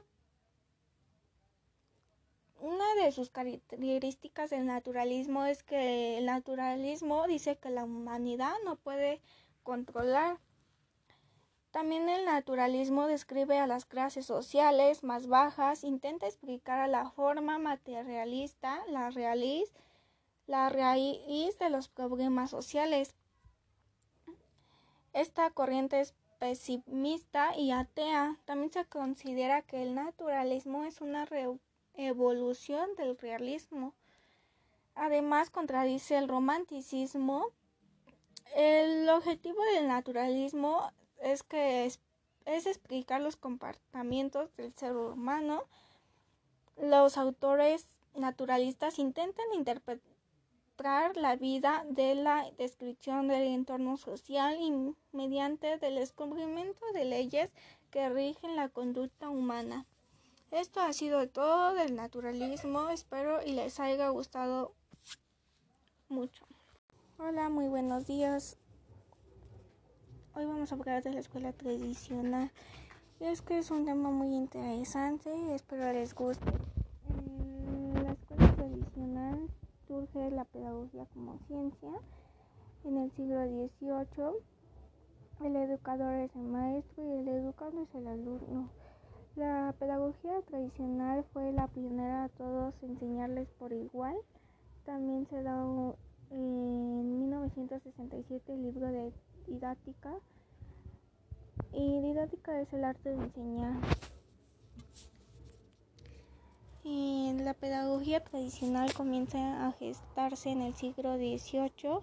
una 2.62 2.94
de 3.04 3.12
sus 3.12 3.32
características 3.32 4.52
del 4.52 4.68
naturalismo 4.68 5.46
es 5.46 5.64
que 5.64 6.20
el 6.20 6.26
naturalismo 6.26 7.26
dice 7.28 7.58
que 7.58 7.72
la 7.72 7.84
humanidad 7.84 8.54
no 8.64 8.76
puede 8.76 9.20
controlar. 9.64 10.40
También 11.72 12.08
el 12.08 12.26
naturalismo 12.26 13.08
describe 13.08 13.58
a 13.58 13.66
las 13.66 13.86
clases 13.86 14.28
sociales 14.28 15.04
más 15.04 15.28
bajas, 15.28 15.84
intenta 15.84 16.28
explicar 16.28 16.80
a 16.80 16.88
la 16.88 17.10
forma 17.10 17.58
materialista, 17.58 18.84
la 18.90 19.10
raíz, 19.10 19.74
la 20.46 20.70
raíz 20.70 21.58
de 21.58 21.70
los 21.70 21.90
problemas 21.90 22.52
sociales. 22.52 23.16
Esta 25.14 25.50
corriente 25.50 26.00
es 26.00 26.14
pesimista 26.40 27.58
y 27.58 27.72
atea. 27.72 28.38
También 28.46 28.72
se 28.72 28.86
considera 28.86 29.62
que 29.62 29.82
el 29.82 29.96
naturalismo 29.96 30.84
es 30.84 31.02
una 31.02 31.26
evolución 31.96 32.96
del 32.96 33.18
realismo. 33.18 33.94
Además, 34.96 35.50
contradice 35.50 36.18
el 36.18 36.28
romanticismo. 36.28 37.48
El 38.56 39.08
objetivo 39.10 39.64
del 39.74 39.88
naturalismo 39.88 40.92
es 41.22 41.44
que 41.44 41.86
es, 41.86 42.00
explicar 42.46 43.22
los 43.22 43.36
comportamientos 43.36 44.56
del 44.58 44.74
ser 44.74 44.96
humano. 44.96 45.64
Los 46.78 47.18
autores 47.18 47.88
naturalistas 48.16 49.00
intentan 49.00 49.46
interpretar 49.54 51.16
la 51.16 51.36
vida 51.36 51.86
de 51.90 52.16
la 52.16 52.50
descripción 52.58 53.28
del 53.28 53.44
entorno 53.44 53.98
social 53.98 54.58
y 54.60 54.96
mediante 55.12 55.74
el 55.74 55.96
descubrimiento 55.96 56.86
de 56.94 57.06
leyes 57.06 57.52
que 57.92 58.10
rigen 58.10 58.56
la 58.56 58.68
conducta 58.70 59.30
humana. 59.30 59.86
Esto 60.52 60.82
ha 60.82 60.92
sido 60.92 61.30
todo 61.30 61.74
del 61.76 61.96
naturalismo, 61.96 62.90
espero 62.90 63.42
y 63.42 63.54
les 63.54 63.80
haya 63.80 64.10
gustado 64.10 64.74
mucho. 66.10 66.46
Hola, 67.18 67.48
muy 67.48 67.70
buenos 67.70 68.06
días. 68.06 68.58
Hoy 70.36 70.44
vamos 70.44 70.70
a 70.70 70.76
hablar 70.76 71.04
de 71.04 71.14
la 71.14 71.22
escuela 71.22 71.54
tradicional. 71.54 72.52
Es 73.22 73.42
que 73.42 73.60
es 73.60 73.72
un 73.72 73.86
tema 73.86 74.12
muy 74.12 74.36
interesante 74.36 75.32
espero 75.56 75.94
les 75.94 76.14
guste. 76.14 76.52
la 78.04 78.12
escuela 78.12 78.54
tradicional 78.54 79.50
surge 79.88 80.32
la 80.32 80.44
pedagogía 80.44 81.06
como 81.14 81.40
ciencia. 81.48 81.92
En 82.84 82.98
el 82.98 83.10
siglo 83.14 83.42
XVIII, 83.46 85.46
el 85.46 85.56
educador 85.56 86.14
es 86.16 86.36
el 86.36 86.44
maestro 86.44 87.06
y 87.06 87.22
el 87.22 87.28
educando 87.30 87.84
es 87.84 87.96
el 87.96 88.08
alumno. 88.08 88.81
La 89.36 89.74
pedagogía 89.80 90.42
tradicional 90.42 91.24
fue 91.32 91.52
la 91.54 91.68
pionera 91.68 92.26
a 92.26 92.30
todos 92.30 92.74
enseñarles 92.84 93.48
por 93.58 93.72
igual. 93.72 94.16
También 94.86 95.26
se 95.28 95.42
da 95.42 95.64
en 96.32 97.20
1967 97.20 98.54
el 98.54 98.64
libro 98.64 98.88
de 98.88 99.14
didáctica. 99.48 100.14
Y 101.74 102.02
didáctica 102.02 102.60
es 102.60 102.74
el 102.74 102.84
arte 102.84 103.10
de 103.10 103.24
enseñar. 103.24 103.80
La 107.44 107.54
pedagogía 107.56 108.24
tradicional 108.24 108.94
comienza 108.94 109.68
a 109.68 109.72
gestarse 109.74 110.52
en 110.52 110.62
el 110.62 110.74
siglo 110.74 111.16
XVIII 111.16 112.00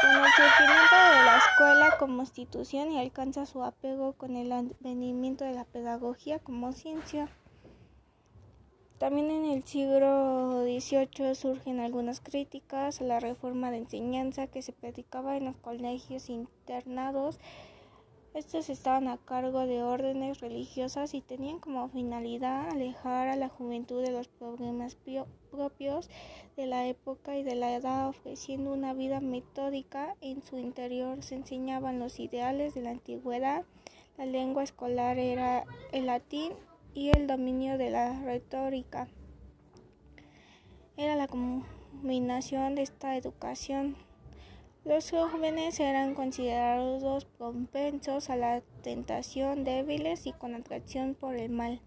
con 0.00 0.10
el 0.10 0.30
surgimiento 0.32 0.96
de 0.96 1.24
la 1.24 1.38
escuela 1.38 1.98
como 1.98 2.22
institución 2.22 2.92
y 2.92 3.00
alcanza 3.00 3.46
su 3.46 3.62
apego 3.62 4.14
con 4.14 4.36
el 4.36 4.52
advenimiento 4.52 5.44
de 5.44 5.54
la 5.54 5.64
pedagogía 5.64 6.38
como 6.38 6.72
ciencia. 6.72 7.28
También 8.98 9.30
en 9.30 9.46
el 9.46 9.64
siglo 9.64 10.62
XVIII 10.62 11.34
surgen 11.34 11.80
algunas 11.80 12.20
críticas 12.20 13.00
a 13.00 13.04
la 13.04 13.18
reforma 13.18 13.70
de 13.72 13.78
enseñanza 13.78 14.46
que 14.46 14.62
se 14.62 14.72
predicaba 14.72 15.36
en 15.36 15.46
los 15.46 15.56
colegios 15.56 16.28
internados 16.28 17.40
estos 18.34 18.70
estaban 18.70 19.08
a 19.08 19.18
cargo 19.18 19.66
de 19.66 19.82
órdenes 19.82 20.40
religiosas 20.40 21.12
y 21.12 21.20
tenían 21.20 21.58
como 21.58 21.90
finalidad 21.90 22.70
alejar 22.70 23.28
a 23.28 23.36
la 23.36 23.50
juventud 23.50 24.02
de 24.02 24.10
los 24.10 24.28
problemas 24.28 24.96
propios 25.50 26.08
de 26.56 26.66
la 26.66 26.86
época 26.86 27.36
y 27.36 27.42
de 27.42 27.54
la 27.54 27.74
edad, 27.74 28.08
ofreciendo 28.08 28.72
una 28.72 28.94
vida 28.94 29.20
metódica. 29.20 30.16
En 30.22 30.42
su 30.42 30.58
interior 30.58 31.22
se 31.22 31.34
enseñaban 31.34 31.98
los 31.98 32.18
ideales 32.20 32.74
de 32.74 32.80
la 32.80 32.90
antigüedad. 32.90 33.64
La 34.16 34.24
lengua 34.24 34.62
escolar 34.62 35.18
era 35.18 35.64
el 35.92 36.06
latín 36.06 36.52
y 36.94 37.10
el 37.10 37.26
dominio 37.26 37.76
de 37.76 37.90
la 37.90 38.18
retórica. 38.22 39.08
Era 40.96 41.16
la 41.16 41.28
combinación 41.28 42.76
de 42.76 42.82
esta 42.82 43.16
educación 43.16 43.96
los 44.84 45.10
jóvenes 45.10 45.78
eran 45.78 46.14
considerados 46.14 47.24
propensos 47.24 48.30
a 48.30 48.36
la 48.36 48.62
tentación, 48.82 49.64
débiles 49.64 50.26
y 50.26 50.32
con 50.32 50.54
atracción 50.54 51.14
por 51.14 51.36
el 51.36 51.50
mal. 51.50 51.80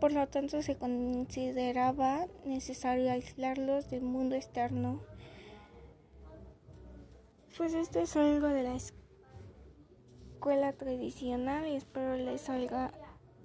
Por 0.00 0.12
lo 0.12 0.26
tanto, 0.28 0.62
se 0.62 0.76
consideraba 0.76 2.26
necesario 2.44 3.10
aislarlos 3.12 3.88
del 3.88 4.02
mundo 4.02 4.34
externo. 4.34 5.00
Pues 7.56 7.74
esto 7.74 8.00
es 8.00 8.16
algo 8.16 8.48
de 8.48 8.62
la 8.64 8.74
escuela 10.34 10.72
tradicional 10.72 11.68
y 11.68 11.76
espero 11.76 12.16
les 12.16 12.48
haya, 12.48 12.92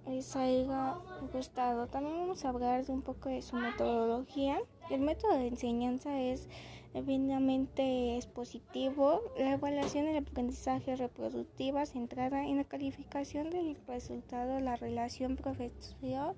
les 0.07 0.35
haya 0.35 0.95
gustado. 1.31 1.87
También 1.87 2.17
vamos 2.17 2.43
a 2.43 2.49
hablar 2.49 2.85
de 2.85 2.91
un 2.91 3.01
poco 3.01 3.29
de 3.29 3.41
su 3.41 3.55
metodología. 3.55 4.57
El 4.89 5.01
método 5.01 5.33
de 5.33 5.47
enseñanza 5.47 6.19
es 6.19 6.47
evidentemente 6.93 8.15
expositivo, 8.15 9.21
la 9.37 9.53
evaluación 9.53 10.05
del 10.05 10.17
aprendizaje 10.17 10.95
reproductiva 10.95 11.85
centrada 11.85 12.45
en 12.45 12.57
la 12.57 12.63
calificación 12.63 13.49
del 13.49 13.77
resultado, 13.87 14.59
la 14.59 14.75
relación 14.75 15.35
profesor 15.35 16.35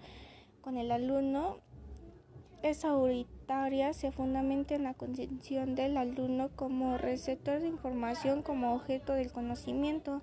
con 0.61 0.77
el 0.77 0.91
alumno 0.91 1.57
es 2.61 2.83
autoritaria, 2.83 3.93
se 3.93 4.11
fundamenta 4.11 4.75
en 4.75 4.83
la 4.83 4.93
concepción 4.93 5.75
del 5.75 5.95
alumno 5.95 6.49
como 6.55 6.97
receptor 6.97 7.61
de 7.61 7.67
información 7.67 8.41
como 8.41 8.73
objeto 8.73 9.13
del 9.13 9.31
conocimiento. 9.31 10.21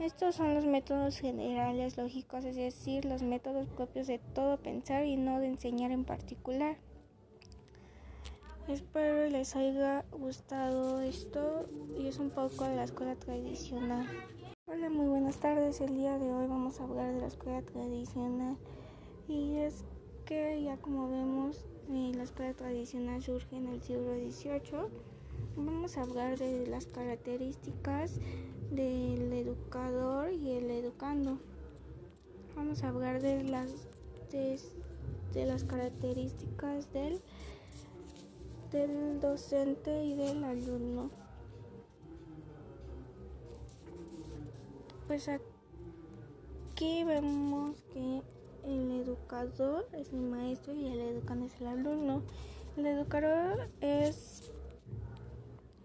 Estos 0.00 0.34
son 0.34 0.54
los 0.54 0.66
métodos 0.66 1.18
generales 1.18 1.96
lógicos, 1.96 2.44
es 2.44 2.56
decir, 2.56 3.04
los 3.04 3.22
métodos 3.22 3.68
propios 3.68 4.08
de 4.08 4.18
todo 4.18 4.58
pensar 4.58 5.06
y 5.06 5.16
no 5.16 5.38
de 5.38 5.46
enseñar 5.46 5.92
en 5.92 6.04
particular. 6.04 6.76
Espero 8.68 9.28
les 9.30 9.54
haya 9.54 10.04
gustado 10.10 11.00
esto 11.00 11.68
y 11.96 12.08
es 12.08 12.18
un 12.18 12.30
poco 12.30 12.64
de 12.64 12.74
la 12.74 12.82
escuela 12.82 13.14
tradicional. 13.14 14.08
Hola, 14.66 14.90
muy 14.90 15.06
buenas 15.06 15.36
tardes. 15.36 15.80
El 15.80 15.96
día 15.96 16.18
de 16.18 16.32
hoy 16.32 16.48
vamos 16.48 16.80
a 16.80 16.82
hablar 16.82 17.14
de 17.14 17.20
la 17.20 17.28
escuela 17.28 17.62
tradicional 17.62 18.56
y 19.28 19.58
es 19.58 19.84
que 20.24 20.60
ya 20.64 20.78
como 20.78 21.08
vemos 21.08 21.64
eh, 21.92 22.10
la 22.16 22.24
escuela 22.24 22.54
tradicional 22.54 23.22
surge 23.22 23.56
en 23.56 23.68
el 23.68 23.80
siglo 23.82 24.12
XVIII. 24.16 24.88
Vamos 25.56 25.96
a 25.96 26.02
hablar 26.02 26.36
de 26.36 26.66
las 26.66 26.86
características 26.86 28.18
del 28.72 29.32
educador 29.32 30.32
y 30.32 30.50
el 30.50 30.72
educando. 30.72 31.38
Vamos 32.56 32.82
a 32.82 32.88
hablar 32.88 33.22
de 33.22 33.44
las 33.44 33.70
de, 34.32 35.46
las 35.46 35.62
características 35.62 36.92
del 36.92 37.22
del 38.70 39.20
docente 39.20 40.04
y 40.04 40.14
del 40.14 40.44
alumno. 40.44 41.10
Pues 45.06 45.28
aquí 45.28 47.04
vemos 47.04 47.82
que 47.92 48.22
el 48.64 48.90
educador 48.90 49.88
es 49.92 50.12
el 50.12 50.20
maestro 50.20 50.74
y 50.74 50.86
el 50.86 50.98
educando 51.00 51.46
es 51.46 51.60
el 51.60 51.68
alumno. 51.68 52.22
El 52.76 52.86
educador 52.86 53.70
es 53.80 54.50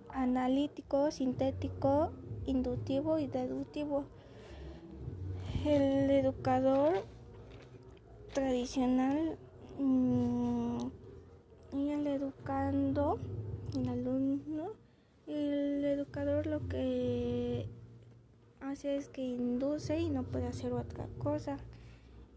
analítico, 0.09 1.11
sintético, 1.11 2.11
inductivo 2.45 3.19
y 3.19 3.27
deductivo. 3.27 4.05
El 5.65 6.09
educador 6.09 7.05
tradicional 8.33 9.37
mm, 9.77 10.87
y 11.73 11.89
el 11.89 12.05
educando, 12.07 13.19
el 13.75 13.87
alumno 13.87 14.73
El 15.27 15.83
educador 15.85 16.45
lo 16.45 16.67
que 16.67 17.65
hace 18.59 18.97
es 18.97 19.07
que 19.07 19.21
induce 19.21 19.99
y 19.99 20.09
no 20.09 20.23
puede 20.23 20.47
hacer 20.47 20.73
otra 20.73 21.07
cosa. 21.19 21.57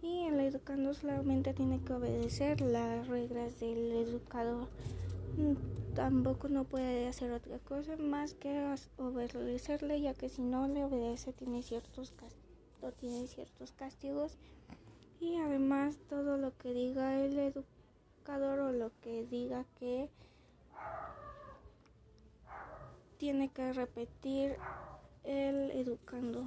Y 0.02 0.26
el 0.26 0.38
educando 0.40 0.92
solamente 0.94 1.54
tiene 1.54 1.80
que 1.80 1.94
obedecer 1.94 2.60
las 2.60 3.08
reglas 3.08 3.58
del 3.58 3.92
educador. 3.92 4.68
Mm, 5.36 5.94
tampoco 5.94 6.48
no 6.48 6.64
puede 6.64 7.08
hacer 7.08 7.32
otra 7.32 7.58
cosa 7.58 7.96
más 7.96 8.34
que 8.34 8.76
obedecerle, 8.98 10.00
ya 10.00 10.14
que 10.14 10.28
si 10.28 10.42
no 10.42 10.68
le 10.68 10.84
obedece 10.84 11.32
tiene 11.32 11.62
ciertos, 11.62 12.12
tiene 13.00 13.26
ciertos 13.26 13.72
castigos. 13.72 14.36
Y 15.20 15.36
además 15.36 15.96
todo 16.10 16.36
lo 16.36 16.56
que 16.58 16.74
diga 16.74 17.18
el 17.18 17.38
educador 17.38 17.73
o 18.26 18.72
lo 18.72 18.90
que 19.00 19.26
diga 19.26 19.64
que 19.78 20.08
tiene 23.18 23.50
que 23.50 23.72
repetir 23.72 24.56
el 25.24 25.70
educando. 25.72 26.46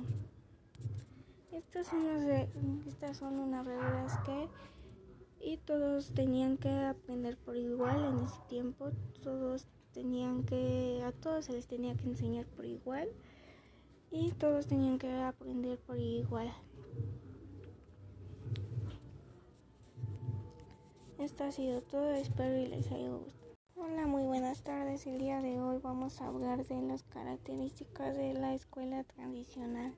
Estas 1.52 1.88
son, 1.88 2.00
unas, 2.00 2.48
estas 2.88 3.18
son 3.18 3.40
unas 3.40 3.66
reglas 3.66 4.18
que 4.26 4.48
y 5.40 5.58
todos 5.58 6.14
tenían 6.14 6.58
que 6.58 6.70
aprender 6.70 7.38
por 7.38 7.56
igual 7.56 8.04
en 8.06 8.26
ese 8.26 8.40
tiempo, 8.50 8.90
todos 9.22 9.68
tenían 9.94 10.44
que, 10.44 11.04
a 11.06 11.12
todos 11.12 11.46
se 11.46 11.54
les 11.54 11.68
tenía 11.68 11.96
que 11.96 12.06
enseñar 12.08 12.46
por 12.48 12.66
igual 12.66 13.08
y 14.12 14.32
todos 14.32 14.68
tenían 14.68 14.98
que 14.98 15.12
aprender 15.12 15.80
por 15.80 15.98
igual. 15.98 16.52
Esto 21.20 21.46
ha 21.46 21.52
sido 21.52 21.82
todo, 21.82 22.12
espero 22.12 22.60
y 22.60 22.68
les 22.68 22.92
haya 22.92 23.10
gustado. 23.10 23.56
Hola, 23.76 24.06
muy 24.06 24.22
buenas 24.22 24.62
tardes. 24.62 25.08
El 25.08 25.18
día 25.18 25.42
de 25.42 25.60
hoy 25.60 25.80
vamos 25.82 26.22
a 26.22 26.28
hablar 26.28 26.64
de 26.68 26.80
las 26.84 27.02
características 27.02 28.16
de 28.16 28.36
la 28.36 28.54
escuela 28.54 29.04
tradicional. 29.04 29.96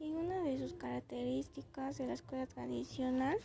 Y 0.00 0.12
una 0.12 0.42
de 0.42 0.58
sus 0.58 0.74
características 0.74 1.98
de 1.98 2.08
la 2.08 2.14
escuela 2.14 2.48
tradicional 2.48 3.36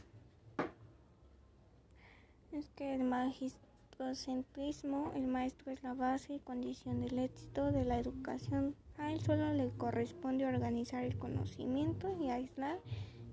es 2.53 2.69
que 2.69 2.95
el 2.95 3.03
magistrocentrismo, 3.03 5.11
el 5.13 5.27
maestro 5.27 5.71
es 5.71 5.83
la 5.83 5.93
base 5.93 6.33
y 6.33 6.39
condición 6.39 7.01
del 7.01 7.19
éxito 7.19 7.71
de 7.71 7.85
la 7.85 7.99
educación. 7.99 8.73
A 8.97 9.13
él 9.13 9.21
solo 9.21 9.53
le 9.53 9.69
corresponde 9.77 10.47
organizar 10.47 11.03
el 11.03 11.19
conocimiento 11.19 12.09
y 12.19 12.31
aislar 12.31 12.79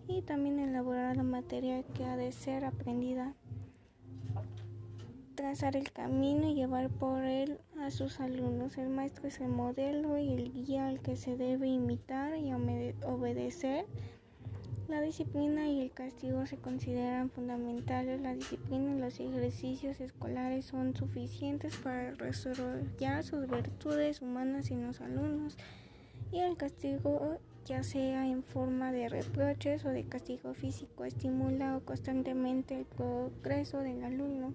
y 0.09 0.21
también 0.21 0.59
elaborar 0.59 1.17
la 1.17 1.23
materia 1.23 1.83
que 1.95 2.05
ha 2.05 2.19
de 2.19 2.33
ser 2.33 2.67
aprendida 2.67 3.35
trazar 5.37 5.77
el 5.77 5.93
camino 5.93 6.49
y 6.51 6.55
llevar 6.55 6.89
por 6.89 7.23
él 7.23 7.61
a 7.79 7.91
sus 7.91 8.19
alumnos. 8.19 8.79
El 8.79 8.89
maestro 8.89 9.29
es 9.29 9.39
el 9.41 9.49
modelo 9.49 10.19
y 10.19 10.33
el 10.33 10.53
guía 10.53 10.89
al 10.89 11.01
que 11.01 11.17
se 11.17 11.37
debe 11.37 11.69
imitar 11.69 12.37
y 12.37 12.53
obedecer. 13.05 13.87
La 14.89 15.01
disciplina 15.01 15.69
y 15.69 15.83
el 15.83 15.93
castigo 15.93 16.47
se 16.47 16.57
consideran 16.57 17.31
fundamentales. 17.31 18.21
La 18.21 18.35
disciplina 18.35 18.97
y 18.97 19.01
los 19.01 19.21
ejercicios 19.21 20.01
escolares 20.01 20.65
son 20.65 20.97
suficientes 20.97 21.77
para 21.77 22.13
desarrollar 22.13 23.23
sus 23.23 23.47
virtudes 23.49 24.23
humanas 24.23 24.71
en 24.71 24.87
los 24.87 25.01
alumnos. 25.01 25.57
Y 26.33 26.39
el 26.39 26.57
castigo, 26.57 27.39
ya 27.65 27.83
sea 27.83 28.27
en 28.27 28.43
forma 28.43 28.91
de 28.91 29.09
reproches 29.09 29.85
o 29.85 29.91
de 29.91 30.05
castigo 30.05 30.55
físico, 30.55 31.05
estimula 31.05 31.81
constantemente 31.85 32.79
el 32.79 32.85
progreso 32.87 33.81
del 33.81 34.03
alumno. 34.03 34.53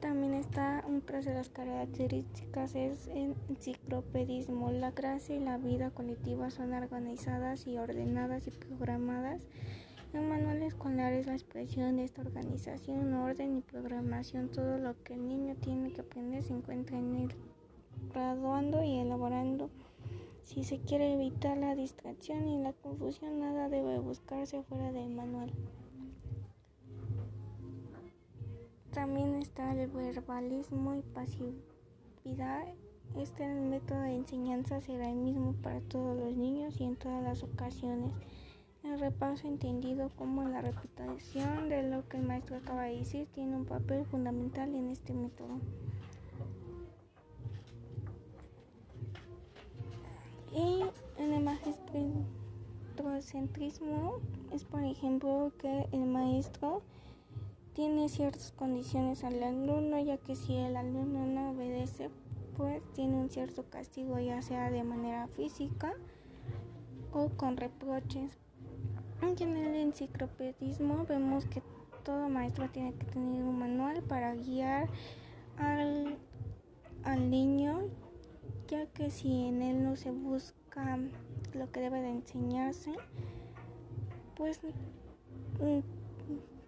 También 0.00 0.34
está 0.34 0.84
otra 0.86 1.20
de 1.20 1.32
las 1.34 1.48
características 1.48 2.74
es 2.74 3.08
el 3.08 3.34
enciclopedismo. 3.48 4.70
La 4.70 4.92
clase 4.92 5.36
y 5.36 5.40
la 5.40 5.56
vida 5.56 5.90
colectiva 5.90 6.50
son 6.50 6.74
organizadas 6.74 7.66
y 7.66 7.78
ordenadas 7.78 8.46
y 8.46 8.50
programadas. 8.50 9.46
El 10.12 10.28
manual 10.28 10.62
escolar 10.62 11.12
es 11.12 11.26
la 11.26 11.32
expresión 11.32 11.96
de 11.96 12.04
esta 12.04 12.22
organización, 12.22 13.14
orden 13.14 13.56
y 13.56 13.60
programación. 13.62 14.48
Todo 14.48 14.78
lo 14.78 14.94
que 15.02 15.14
el 15.14 15.26
niño 15.26 15.56
tiene 15.56 15.92
que 15.92 16.02
aprender 16.02 16.42
se 16.42 16.52
encuentra 16.52 16.98
en 16.98 17.16
él, 17.16 17.34
graduando 18.12 18.84
y 18.84 18.98
elaborando. 18.98 19.70
Si 20.44 20.62
se 20.62 20.78
quiere 20.78 21.14
evitar 21.14 21.56
la 21.56 21.74
distracción 21.74 22.46
y 22.46 22.62
la 22.62 22.74
confusión, 22.74 23.40
nada 23.40 23.68
debe 23.68 23.98
buscarse 23.98 24.62
fuera 24.62 24.92
del 24.92 25.08
manual. 25.08 25.50
También 28.94 29.34
está 29.34 29.72
el 29.72 29.90
verbalismo 29.90 30.94
y 30.94 31.02
pasividad. 31.02 32.64
Este 33.16 33.48
método 33.48 34.02
de 34.02 34.14
enseñanza 34.14 34.80
será 34.80 35.10
el 35.10 35.16
mismo 35.16 35.54
para 35.62 35.80
todos 35.80 36.16
los 36.16 36.36
niños 36.36 36.80
y 36.80 36.84
en 36.84 36.94
todas 36.94 37.24
las 37.24 37.42
ocasiones. 37.42 38.12
El 38.84 39.00
repaso 39.00 39.48
entendido 39.48 40.10
como 40.10 40.48
la 40.48 40.60
repetición 40.60 41.68
de 41.68 41.82
lo 41.82 42.08
que 42.08 42.18
el 42.18 42.22
maestro 42.22 42.56
acaba 42.56 42.84
de 42.84 42.98
decir 42.98 43.26
tiene 43.34 43.56
un 43.56 43.64
papel 43.64 44.04
fundamental 44.04 44.72
en 44.72 44.90
este 44.90 45.12
método. 45.12 45.58
Y 50.52 50.84
en 51.18 51.32
el 51.32 51.42
magistrocentrismo 51.42 54.20
es 54.52 54.64
por 54.64 54.84
ejemplo 54.84 55.50
que 55.58 55.88
el 55.90 56.04
maestro 56.04 56.82
tiene 57.74 58.08
ciertas 58.08 58.52
condiciones 58.52 59.24
al 59.24 59.42
alumno, 59.42 59.98
ya 59.98 60.16
que 60.16 60.36
si 60.36 60.56
el 60.56 60.76
alumno 60.76 61.26
no 61.26 61.50
obedece, 61.50 62.08
pues 62.56 62.84
tiene 62.92 63.16
un 63.16 63.30
cierto 63.30 63.64
castigo, 63.68 64.18
ya 64.20 64.40
sea 64.42 64.70
de 64.70 64.84
manera 64.84 65.26
física 65.28 65.92
o 67.12 67.28
con 67.30 67.56
reproches. 67.56 68.38
En 69.22 69.56
el 69.56 69.74
enciclopedismo 69.76 71.06
vemos 71.06 71.46
que 71.46 71.62
todo 72.04 72.28
maestro 72.28 72.70
tiene 72.70 72.92
que 72.94 73.06
tener 73.06 73.42
un 73.42 73.58
manual 73.58 74.02
para 74.02 74.34
guiar 74.34 74.88
al, 75.56 76.18
al 77.02 77.30
niño, 77.30 77.88
ya 78.68 78.86
que 78.86 79.10
si 79.10 79.46
en 79.46 79.62
él 79.62 79.82
no 79.82 79.96
se 79.96 80.10
busca 80.10 80.98
lo 81.54 81.72
que 81.72 81.80
debe 81.80 82.02
de 82.02 82.10
enseñarse, 82.10 82.92
pues 84.36 84.60
mm, 85.60 85.80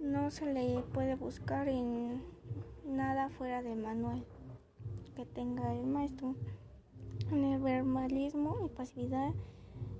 no 0.00 0.30
se 0.30 0.46
le 0.52 0.82
puede 0.92 1.14
buscar 1.14 1.68
en 1.68 2.22
nada 2.84 3.28
fuera 3.30 3.62
del 3.62 3.78
manual 3.78 4.24
que 5.14 5.24
tenga 5.24 5.72
el 5.74 5.86
maestro. 5.86 6.34
En 7.30 7.44
el 7.44 7.60
verbalismo 7.60 8.56
y 8.64 8.68
pasividad 8.68 9.32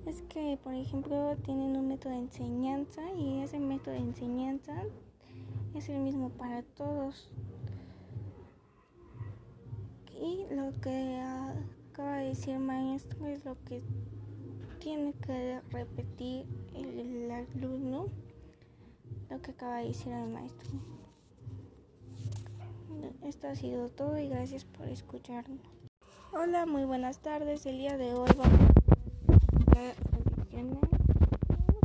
es 0.07 0.23
que, 0.23 0.59
por 0.63 0.75
ejemplo, 0.75 1.37
tienen 1.45 1.77
un 1.77 1.89
método 1.89 2.13
de 2.13 2.21
enseñanza 2.21 3.03
y 3.13 3.41
ese 3.41 3.59
método 3.59 3.95
de 3.95 4.01
enseñanza 4.01 4.83
es 5.75 5.89
el 5.89 5.99
mismo 5.99 6.31
para 6.31 6.63
todos. 6.63 7.31
Y 10.21 10.47
lo 10.55 10.73
que 10.81 11.21
acaba 11.91 12.19
de 12.19 12.29
decir 12.29 12.55
el 12.55 12.61
maestro 12.61 13.27
es 13.27 13.45
lo 13.45 13.57
que 13.65 13.83
tiene 14.79 15.13
que 15.15 15.61
repetir 15.71 16.47
el 16.75 17.31
alumno 17.31 18.09
lo 19.31 19.41
que 19.43 19.51
acaba 19.51 19.79
de 19.79 19.89
decir 19.89 20.13
el 20.13 20.29
maestro. 20.29 20.71
Esto 23.23 23.49
ha 23.49 23.55
sido 23.55 23.89
todo 23.89 24.19
y 24.19 24.29
gracias 24.29 24.65
por 24.65 24.89
escucharnos. 24.89 25.61
Hola, 26.33 26.67
muy 26.67 26.85
buenas 26.85 27.19
tardes. 27.19 27.67
El 27.67 27.79
día 27.79 27.97
de 27.97 28.15
hoy 28.15 28.29
vamos 28.37 28.57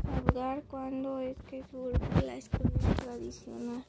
a 0.05 0.17
hablar 0.17 0.63
cuándo 0.63 1.19
es 1.19 1.37
que 1.49 1.63
surge 1.71 2.21
la 2.25 2.35
escuela 2.35 2.95
tradicional. 2.95 3.85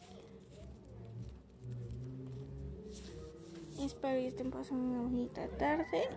Espero 3.81 4.15
que 4.15 4.29
estén 4.29 4.51
pasando 4.51 4.85
una 4.85 5.03
bonita 5.03 5.49
tarde. 5.59 6.09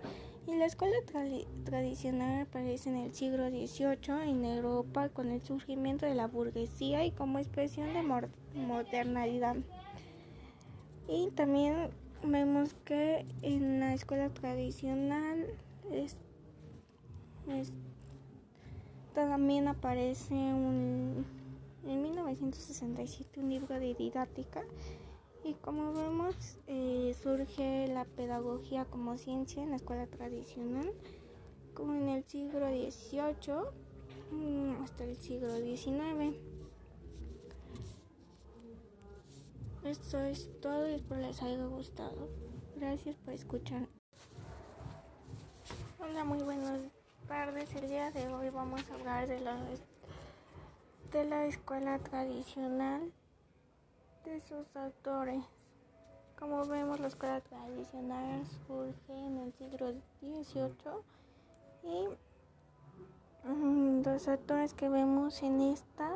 Y 0.48 0.56
la 0.56 0.66
escuela 0.66 0.96
tradicional 1.64 2.44
aparece 2.44 2.90
en 2.90 2.98
el 2.98 3.14
siglo 3.14 3.50
XVIII 3.50 4.30
en 4.30 4.46
Europa 4.46 5.10
con 5.10 5.32
el 5.32 5.42
surgimiento 5.44 6.06
de 6.06 6.14
la 6.14 6.28
burguesía 6.28 7.04
y 7.04 7.12
como 7.12 7.40
expresión 7.40 7.94
de 7.94 8.04
modernidad. 8.54 9.56
Y 11.08 11.32
también 11.32 11.90
vemos 12.24 12.76
que 12.86 13.26
en 13.42 13.80
la 13.80 13.94
escuela 13.96 14.30
tradicional 14.30 15.48
también 19.14 19.68
aparece 19.68 20.34
un, 20.34 21.26
en 21.88 22.02
1967 22.02 23.40
un 23.40 23.50
libro 23.50 23.80
de 23.80 23.94
didáctica 23.94 24.64
y 25.46 25.54
como 25.54 25.94
vemos, 25.94 26.36
eh, 26.66 27.16
surge 27.22 27.88
la 27.88 28.04
pedagogía 28.06 28.86
como 28.86 29.16
ciencia 29.18 29.62
en 29.62 29.70
la 29.70 29.76
escuela 29.76 30.08
tradicional, 30.08 30.92
como 31.76 31.94
en 31.94 32.10
el 32.10 32.24
siglo 32.24 32.68
XVIII 32.68 33.54
mm, 34.32 34.84
hasta 34.84 35.04
el 35.04 35.16
siglo 35.18 35.56
XIX. 35.56 36.36
Esto 39.84 40.20
es 40.20 40.60
todo 40.62 40.90
y 40.90 40.96
espero 40.96 41.22
les 41.22 41.40
haya 41.44 41.64
gustado. 41.68 42.28
Gracias 42.76 43.16
por 43.18 43.36
escuchar. 43.36 43.88
Hola, 46.00 46.24
muy 46.24 46.42
buenas 46.42 46.80
tardes. 47.28 47.76
El 47.76 47.88
día 47.88 48.10
de 48.10 48.28
hoy 48.34 48.50
vamos 48.50 48.82
a 48.90 48.96
hablar 48.96 49.28
de 49.28 49.42
la, 49.42 49.60
de 51.12 51.24
la 51.24 51.46
escuela 51.46 52.00
tradicional, 52.00 53.14
de 54.26 54.42
sus 54.42 54.76
autores. 54.76 55.44
Como 56.40 56.66
vemos, 56.66 57.00
la 57.00 57.08
escuela 57.08 57.42
tradicional 57.42 58.44
surge 58.68 59.14
en 59.14 59.38
el 59.38 59.54
siglo 59.54 59.94
XVIII 60.22 60.74
y 61.84 63.48
mm, 63.48 64.04
los 64.04 64.28
autores 64.28 64.74
que 64.74 64.90
vemos 64.90 65.42
en 65.44 65.62
esta 65.62 66.10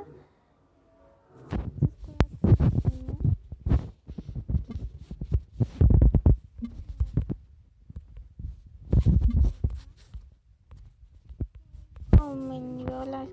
aumentó 12.19 13.05
la 13.05 13.25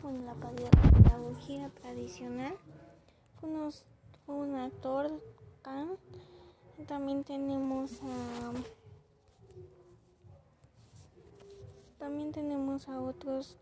con 0.00 0.24
la 0.24 0.34
pedagogía 0.34 1.68
tradicional 1.80 2.54
unos, 3.42 3.84
un 4.26 4.54
actor 4.56 5.10
también 6.86 7.22
tenemos 7.24 7.92
a 8.02 8.52
también 11.98 12.32
tenemos 12.32 12.88
a 12.88 13.00
otros 13.00 13.56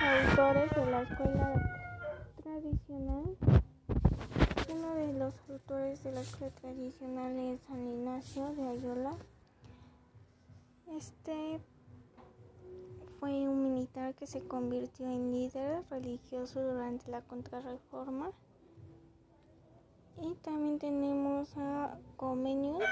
autores 0.00 0.70
de 0.74 0.90
la 0.90 1.02
escuela 1.02 1.80
tradicional. 2.42 3.36
Uno 4.68 4.94
de 4.94 5.12
los 5.12 5.34
autores 5.48 6.02
de 6.02 6.12
la 6.12 6.20
escuela 6.20 6.52
tradicional 6.54 7.38
es 7.38 7.60
San 7.60 7.86
Ignacio 7.86 8.52
de 8.54 8.68
Ayola 8.68 9.16
este 10.96 11.60
fue 13.24 13.48
un 13.48 13.62
militar 13.62 14.14
que 14.16 14.26
se 14.26 14.42
convirtió 14.42 15.06
en 15.06 15.32
líder 15.32 15.82
religioso 15.88 16.60
durante 16.60 17.10
la 17.10 17.22
contrarreforma. 17.22 18.32
Y 20.20 20.34
también 20.42 20.78
tenemos 20.78 21.56
a 21.56 21.96
Comenius, 22.18 22.84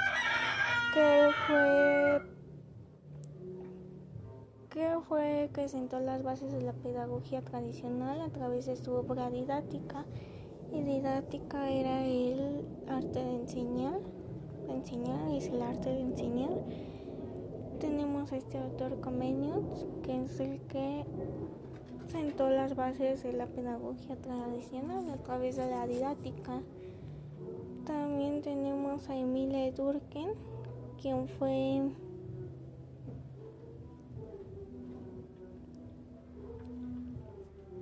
que 0.95 1.29
fue 1.47 2.23
que 4.71 4.99
fue 5.07 5.51
que 5.53 5.69
sentó 5.69 6.01
las 6.01 6.23
bases 6.23 6.51
de 6.51 6.63
la 6.63 6.73
pedagogía 6.73 7.43
tradicional 7.43 8.23
a 8.23 8.31
través 8.31 8.65
de 8.65 8.77
su 8.77 8.91
obra 8.95 9.29
didáctica. 9.29 10.07
Y 10.73 10.81
didáctica 10.81 11.69
era 11.69 12.07
el 12.07 12.67
arte 12.89 13.23
de 13.23 13.35
enseñar, 13.35 14.01
enseñar 14.71 15.31
es 15.33 15.49
el 15.49 15.61
arte 15.61 15.91
de 15.91 16.01
enseñar 16.01 16.59
tenemos 17.83 18.31
a 18.31 18.37
este 18.37 18.59
autor 18.59 19.01
Comenius, 19.01 19.87
que 20.03 20.25
es 20.25 20.41
el 20.41 20.61
que 20.63 21.05
sentó 22.07 22.51
las 22.51 22.77
bases 22.77 23.23
de 23.23 23.33
la 23.33 23.47
pedagogía 23.47 24.17
tradicional 24.17 25.09
a 25.11 25.17
través 25.23 25.57
de 25.57 25.71
la 25.71 25.87
didáctica. 25.87 26.61
También 27.87 28.43
tenemos 28.43 29.09
a 29.09 29.17
Emile 29.17 29.73
Durkheim, 29.73 30.31
quien 31.01 31.27
fue 31.29 31.91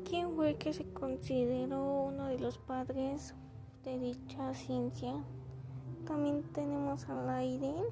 quien 0.05 0.35
fue 0.35 0.57
que 0.57 0.73
se 0.73 0.85
consideró 0.93 2.05
uno 2.07 2.27
de 2.27 2.39
los 2.39 2.59
padres 2.59 3.35
de 3.85 3.99
dicha 3.99 4.55
ciencia. 4.55 5.15
También 6.05 6.43
tenemos 6.53 7.09
a 7.09 7.23
Leiden 7.23 7.85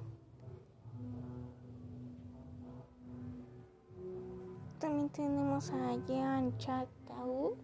También 4.78 5.08
tenemos 5.10 5.70
a 5.70 5.96
Jean 6.06 6.56
Chatau. 6.58 7.56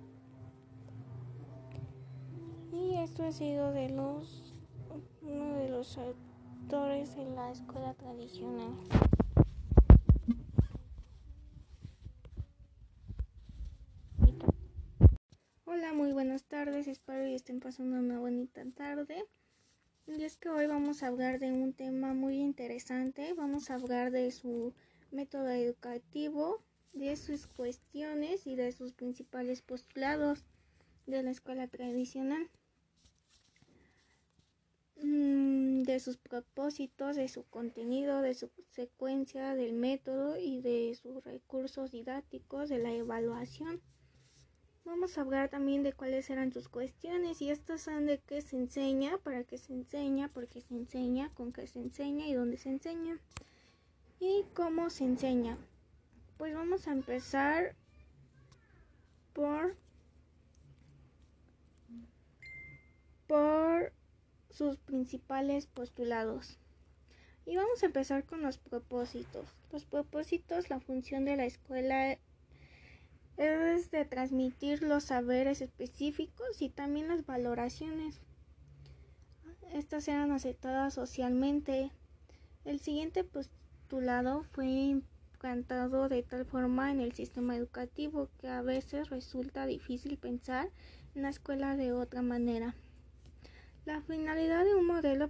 Y 2.73 2.97
esto 2.97 3.25
ha 3.25 3.31
sido 3.31 3.71
de 3.71 3.89
los 3.91 4.53
uno 5.23 5.55
de 5.55 5.69
los 5.69 5.97
autores 5.97 7.15
de 7.15 7.25
la 7.27 7.53
escuela 7.53 7.95
tradicional. 7.95 8.73
Hola, 15.67 15.93
muy 15.93 16.13
buenas 16.13 16.43
tardes. 16.45 16.89
Espero 16.89 17.27
que 17.27 17.37
estén 17.37 17.61
pasando 17.61 17.97
una 17.97 18.19
bonita 18.19 18.63
tarde. 18.75 19.25
Y 20.09 20.25
es 20.25 20.37
que 20.37 20.49
hoy 20.49 20.67
vamos 20.67 21.05
a 21.05 21.07
hablar 21.07 21.39
de 21.39 21.53
un 21.53 21.75
tema 21.75 22.13
muy 22.13 22.41
interesante. 22.41 23.35
Vamos 23.35 23.71
a 23.71 23.75
hablar 23.75 24.11
de 24.11 24.33
su 24.33 24.75
método 25.13 25.49
educativo, 25.49 26.61
de 26.95 27.17
sus 27.17 27.47
cuestiones 27.47 28.47
y 28.47 28.57
de 28.57 28.73
sus 28.73 28.93
principales 28.93 29.63
postulados 29.63 30.45
de 31.07 31.23
la 31.23 31.31
escuela 31.31 31.67
tradicional, 31.67 32.49
mm, 35.03 35.83
de 35.83 36.01
sus 36.01 36.17
propósitos, 36.17 37.17
de 37.17 37.29
su 37.29 37.45
contenido, 37.45 38.23
de 38.23 38.35
su 38.35 38.51
secuencia, 38.71 39.55
del 39.55 39.75
método 39.75 40.39
y 40.39 40.61
de 40.61 40.95
sus 40.95 41.23
recursos 41.25 41.91
didácticos, 41.91 42.69
de 42.69 42.79
la 42.79 42.93
evaluación. 42.93 43.83
Vamos 44.85 45.17
a 45.17 45.23
hablar 45.23 45.49
también 45.49 45.83
de 45.83 45.95
cuáles 45.95 46.29
eran 46.31 46.53
sus 46.53 46.69
cuestiones 46.69 47.41
y 47.41 47.51
estas 47.51 47.81
son 47.81 48.07
de 48.07 48.19
qué 48.19 48.43
se 48.43 48.57
enseña, 48.57 49.19
para 49.19 49.43
qué 49.45 49.59
se 49.59 49.73
enseña, 49.73 50.29
por 50.29 50.47
qué 50.47 50.61
se 50.61 50.75
enseña, 50.75 51.31
con 51.35 51.53
qué 51.53 51.67
se 51.67 51.79
enseña 51.79 52.27
y 52.27 52.35
dónde 52.35 52.59
se 52.59 52.69
enseña 52.69 53.19
y 54.21 54.45
cómo 54.55 54.91
se 54.91 55.05
enseña. 55.05 55.59
Pues 56.37 56.55
vamos 56.55 56.89
a 56.89 56.93
empezar 56.93 57.75
por 59.33 59.77
por 63.27 63.93
sus 64.51 64.79
principales 64.79 65.67
postulados. 65.67 66.59
Y 67.47 67.57
vamos 67.57 67.83
a 67.83 67.87
empezar 67.87 68.25
con 68.25 68.43
los 68.43 68.59
propósitos. 68.59 69.47
Los 69.73 69.85
propósitos, 69.85 70.71
la 70.71 70.81
función 70.81 71.25
de 71.25 71.37
la 71.37 71.45
escuela 71.45 72.19
es 73.37 73.91
de 73.91 74.05
transmitir 74.05 74.83
los 74.83 75.05
saberes 75.05 75.61
específicos 75.61 76.63
y 76.63 76.71
también 76.71 77.09
las 77.09 77.27
valoraciones. 77.27 78.21
Estas 79.73 80.07
eran 80.09 80.31
aceptadas 80.31 80.95
socialmente. 80.95 81.91
El 82.65 82.81
siguiente 82.81 83.25
postulado 83.25 84.45
fue 84.53 85.01
de 85.45 86.25
tal 86.27 86.47
forma 86.47 86.91
en 86.91 87.01
el 87.01 87.13
sistema 87.13 87.55
educativo 87.55 88.31
que 88.41 88.49
a 88.49 88.63
veces 88.63 89.11
resulta 89.11 89.67
difícil 89.67 90.17
pensar 90.17 90.71
en 91.15 91.21
la 91.21 91.29
escuela 91.29 91.77
de 91.77 91.93
otra 91.93 92.23
manera. 92.23 92.75
La 93.85 94.01
finalidad 94.01 94.65
de 94.65 94.75
un 94.75 94.87
modelo 94.87 95.29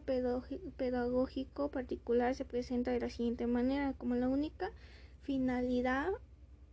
pedagógico 0.76 1.68
particular 1.72 2.32
se 2.36 2.44
presenta 2.44 2.92
de 2.92 3.00
la 3.00 3.10
siguiente 3.10 3.48
manera 3.48 3.92
como 3.94 4.14
la 4.14 4.28
única 4.28 4.70
finalidad 5.22 6.10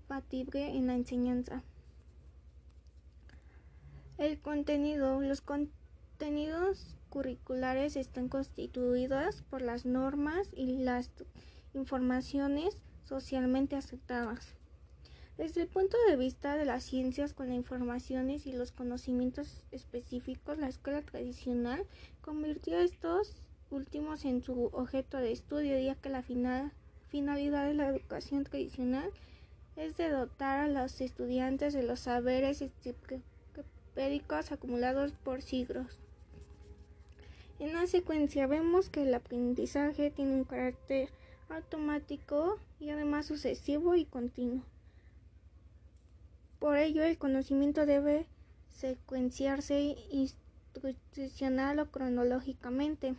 factible 0.08 0.78
en 0.78 0.86
la 0.86 0.94
enseñanza. 0.94 1.64
El 4.20 4.40
contenido, 4.40 5.20
los 5.20 5.42
contenidos 5.42 6.96
curriculares 7.10 7.96
están 7.96 8.30
constituidos 8.30 9.42
por 9.50 9.64
las 9.64 9.88
normas 9.88 10.48
y 10.56 10.78
las 10.78 11.10
informaciones 11.74 12.84
socialmente 13.12 13.76
aceptadas. 13.76 14.56
Desde 15.38 15.64
el 15.64 15.68
punto 15.68 15.98
de 16.08 16.16
vista 16.16 16.56
de 16.56 16.64
las 16.64 16.84
ciencias 16.84 17.34
con 17.34 17.48
las 17.50 17.58
informaciones 17.58 18.48
y 18.48 18.54
los 18.54 18.72
conocimientos 18.72 19.66
específicos, 19.72 20.58
la 20.58 20.70
escuela 20.70 21.02
tradicional 21.02 21.86
convirtió 22.22 22.78
a 22.78 22.84
estos 22.84 23.36
últimos 23.70 24.24
en 24.24 24.42
su 24.42 24.68
objeto 24.68 25.18
de 25.18 25.34
estudio, 25.34 25.78
ya 25.78 25.96
que 25.96 26.08
la 26.08 26.24
finalidad 26.24 27.68
de 27.68 27.74
la 27.74 27.90
educación 27.90 28.46
tradicional 28.46 29.12
es 29.76 29.98
de 29.98 30.10
dotar 30.10 30.60
a 30.62 30.68
los 30.68 31.02
estudiantes 31.02 31.74
de 31.74 31.84
los 31.84 32.00
saberes 32.00 32.62
enciclopédicos 32.62 34.54
acumulados 34.54 35.12
por 35.12 35.42
siglos. 35.42 36.00
En 37.60 37.74
la 37.74 37.88
secuencia 37.88 38.48
vemos 38.48 38.90
que 38.90 39.04
el 39.04 39.14
aprendizaje 39.14 40.12
tiene 40.12 40.34
un 40.34 40.46
carácter 40.46 41.10
automático 41.54 42.60
y 42.80 42.90
además 42.90 43.26
sucesivo 43.26 43.96
y 43.96 44.06
continuo. 44.06 44.64
Por 46.60 46.78
ello, 46.78 47.04
el 47.04 47.18
conocimiento 47.18 47.86
debe 47.86 48.28
secuenciarse 48.72 49.96
institucional 50.12 51.80
o 51.80 51.92
cronológicamente, 51.92 53.16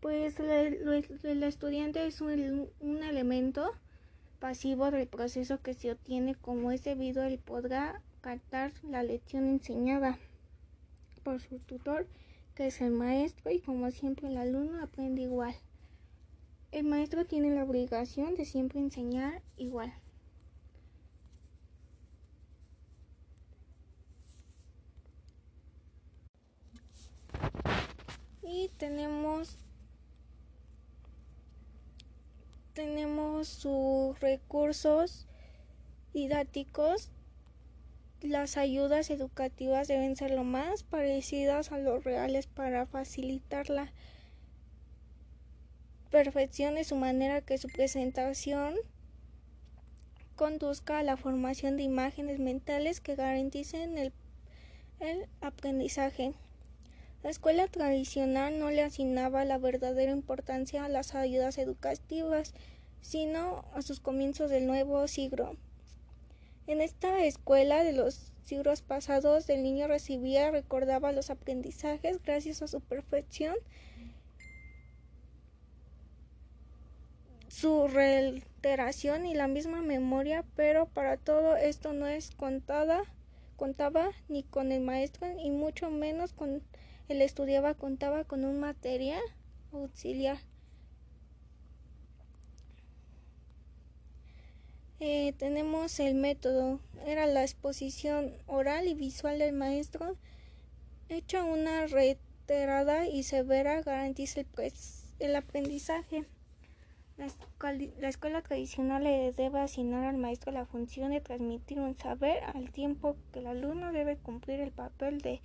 pues 0.00 0.40
el, 0.40 1.42
estudiante 1.42 2.06
es 2.06 2.20
un, 2.20 2.68
un, 2.80 3.02
elemento 3.02 3.72
pasivo 4.40 4.90
del 4.90 5.06
proceso 5.06 5.60
que 5.62 5.74
se 5.74 5.92
obtiene 5.92 6.34
como 6.34 6.72
es 6.72 6.82
debido 6.82 7.22
él 7.22 7.38
podrá 7.38 8.02
captar 8.20 8.72
la 8.82 9.04
lección 9.04 9.46
enseñada 9.46 10.18
por 11.22 11.40
su 11.40 11.60
tutor 11.60 12.06
que 12.54 12.66
es 12.66 12.80
el 12.80 12.90
maestro 12.90 13.50
y 13.50 13.60
como 13.60 13.90
siempre 13.90 14.28
el 14.28 14.36
alumno 14.36 14.82
aprende 14.82 15.22
igual. 15.22 15.54
El 16.72 16.84
maestro 16.84 17.26
tiene 17.26 17.54
la 17.54 17.64
obligación 17.64 18.34
de 18.34 18.46
siempre 18.46 18.80
enseñar 18.80 19.42
igual. 19.58 19.92
Y 28.42 28.70
tenemos 28.78 29.58
tenemos 32.72 33.48
sus 33.48 34.18
recursos 34.20 35.26
didácticos. 36.14 37.10
Las 38.22 38.56
ayudas 38.56 39.10
educativas 39.10 39.88
deben 39.88 40.16
ser 40.16 40.30
lo 40.30 40.44
más 40.44 40.84
parecidas 40.84 41.70
a 41.70 41.76
los 41.76 42.02
reales 42.02 42.46
para 42.46 42.86
facilitar 42.86 43.68
la 43.68 43.92
perfección 46.12 46.74
de 46.74 46.84
su 46.84 46.94
manera 46.94 47.40
que 47.40 47.58
su 47.58 47.68
presentación 47.68 48.76
conduzca 50.36 50.98
a 50.98 51.02
la 51.02 51.16
formación 51.16 51.76
de 51.76 51.82
imágenes 51.82 52.38
mentales 52.38 53.00
que 53.00 53.16
garanticen 53.16 53.96
el, 53.96 54.12
el 55.00 55.26
aprendizaje. 55.40 56.34
La 57.22 57.30
escuela 57.30 57.66
tradicional 57.66 58.58
no 58.58 58.70
le 58.70 58.82
asignaba 58.82 59.44
la 59.46 59.56
verdadera 59.56 60.12
importancia 60.12 60.84
a 60.84 60.88
las 60.88 61.14
ayudas 61.14 61.56
educativas, 61.56 62.52
sino 63.00 63.64
a 63.72 63.80
sus 63.80 64.00
comienzos 64.00 64.50
del 64.50 64.66
nuevo 64.66 65.08
siglo. 65.08 65.56
En 66.66 66.82
esta 66.82 67.24
escuela 67.24 67.84
de 67.84 67.92
los 67.92 68.32
siglos 68.44 68.82
pasados, 68.82 69.48
el 69.48 69.62
niño 69.62 69.86
recibía, 69.86 70.50
recordaba 70.50 71.12
los 71.12 71.30
aprendizajes 71.30 72.22
gracias 72.22 72.60
a 72.60 72.68
su 72.68 72.80
perfección, 72.80 73.56
su 77.52 77.86
reiteración 77.86 79.26
y 79.26 79.34
la 79.34 79.46
misma 79.46 79.82
memoria, 79.82 80.42
pero 80.56 80.86
para 80.86 81.18
todo 81.18 81.54
esto 81.54 81.92
no 81.92 82.06
es 82.06 82.30
contada, 82.30 83.02
contaba 83.56 84.10
ni 84.30 84.42
con 84.42 84.72
el 84.72 84.80
maestro 84.80 85.28
y 85.38 85.50
mucho 85.50 85.90
menos 85.90 86.32
con 86.32 86.62
él 87.08 87.20
estudiaba 87.20 87.74
contaba 87.74 88.24
con 88.24 88.46
un 88.46 88.58
material 88.58 89.20
auxiliar. 89.70 90.38
Eh, 94.98 95.34
tenemos 95.36 96.00
el 96.00 96.14
método, 96.14 96.80
era 97.04 97.26
la 97.26 97.42
exposición 97.42 98.32
oral 98.46 98.88
y 98.88 98.94
visual 98.94 99.38
del 99.38 99.52
maestro, 99.52 100.16
hecha 101.10 101.44
una 101.44 101.86
reiterada 101.86 103.06
y 103.06 103.24
severa 103.24 103.82
garantiza 103.82 104.40
el, 104.40 104.46
pues, 104.46 105.04
el 105.18 105.36
aprendizaje. 105.36 106.24
La, 107.18 107.28
la, 108.00 108.08
escuela 108.08 108.42
tradicional 108.42 109.04
le 109.04 109.32
debe 109.32 109.60
asignar 109.60 110.04
al 110.04 110.16
maestro 110.16 110.50
la 110.50 110.64
función 110.64 111.10
de 111.10 111.20
transmitir 111.20 111.78
un 111.78 111.94
saber 111.96 112.42
al 112.54 112.70
tiempo 112.72 113.16
que 113.32 113.40
el 113.40 113.46
alumno 113.46 113.92
debe 113.92 114.16
cumplir 114.16 114.60
el 114.60 114.72
papel 114.72 115.20
de 115.20 115.40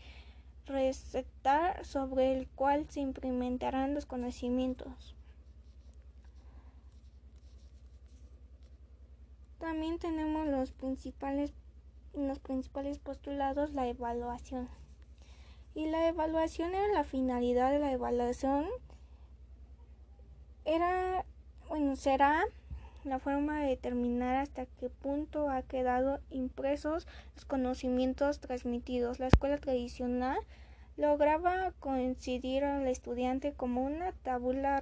recetar 0.65 1.85
sobre 1.85 2.37
el 2.37 2.47
cual 2.47 2.89
se 2.89 3.01
implementarán 3.01 3.93
los 3.93 4.05
conocimientos. 4.05 5.15
También 9.59 9.97
tenemos 9.97 10.47
los 10.47 10.71
principales, 10.71 11.51
los 12.13 12.39
principales 12.39 12.99
postulados, 12.99 13.73
la 13.73 13.87
evaluación. 13.87 14.69
Y 15.73 15.87
la 15.87 16.07
evaluación 16.07 16.73
era 16.73 16.87
la 16.93 17.03
finalidad 17.03 17.71
de 17.71 17.79
la 17.79 17.91
evaluación. 17.91 18.65
Era, 20.65 21.25
bueno, 21.69 21.95
será 21.95 22.43
la 23.03 23.19
forma 23.19 23.61
de 23.61 23.69
determinar 23.69 24.35
hasta 24.35 24.65
qué 24.65 24.89
punto 24.89 25.49
ha 25.49 25.61
quedado 25.61 26.19
impresos 26.29 27.07
los 27.35 27.45
conocimientos 27.45 28.39
transmitidos. 28.39 29.19
La 29.19 29.27
escuela 29.27 29.57
tradicional 29.57 30.37
lograba 30.97 31.71
coincidir 31.79 32.63
al 32.65 32.87
estudiante 32.87 33.53
como 33.53 33.83
una 33.83 34.11
tabula 34.11 34.81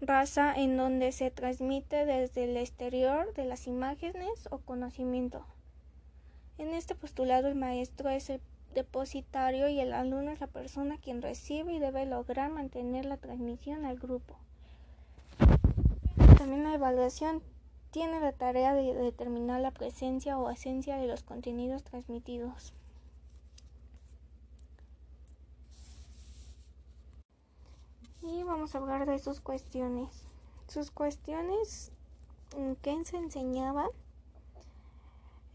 rasa 0.00 0.54
en 0.54 0.76
donde 0.76 1.12
se 1.12 1.30
transmite 1.30 2.04
desde 2.04 2.44
el 2.44 2.56
exterior 2.56 3.32
de 3.34 3.44
las 3.44 3.66
imágenes 3.66 4.48
o 4.50 4.58
conocimiento. 4.58 5.46
En 6.58 6.74
este 6.74 6.94
postulado 6.94 7.48
el 7.48 7.54
maestro 7.54 8.10
es 8.10 8.28
el 8.30 8.40
depositario 8.74 9.68
y 9.68 9.80
el 9.80 9.92
alumno 9.92 10.30
es 10.30 10.40
la 10.40 10.46
persona 10.46 10.98
quien 10.98 11.22
recibe 11.22 11.72
y 11.72 11.78
debe 11.78 12.04
lograr 12.06 12.50
mantener 12.50 13.06
la 13.06 13.16
transmisión 13.16 13.86
al 13.86 13.98
grupo. 13.98 14.36
También 16.46 16.62
la 16.62 16.74
evaluación 16.74 17.42
tiene 17.90 18.20
la 18.20 18.30
tarea 18.30 18.72
de 18.72 18.94
determinar 18.94 19.60
la 19.60 19.72
presencia 19.72 20.38
o 20.38 20.48
esencia 20.48 20.96
de 20.96 21.08
los 21.08 21.24
contenidos 21.24 21.82
transmitidos. 21.82 22.72
Y 28.22 28.44
vamos 28.44 28.76
a 28.76 28.78
hablar 28.78 29.06
de 29.06 29.18
sus 29.18 29.40
cuestiones. 29.40 30.28
Sus 30.68 30.92
cuestiones 30.92 31.90
que 32.80 33.04
se 33.04 33.16
enseñaba 33.16 33.88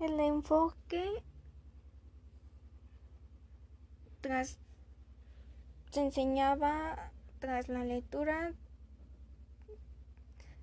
el 0.01 0.19
enfoque 0.19 1.23
tras 4.19 4.59
se 5.91 6.01
enseñaba 6.01 7.13
tras 7.39 7.69
la 7.69 7.85
lectura 7.85 8.51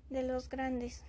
de 0.09 0.23
los 0.23 0.49
grandes. 0.49 1.03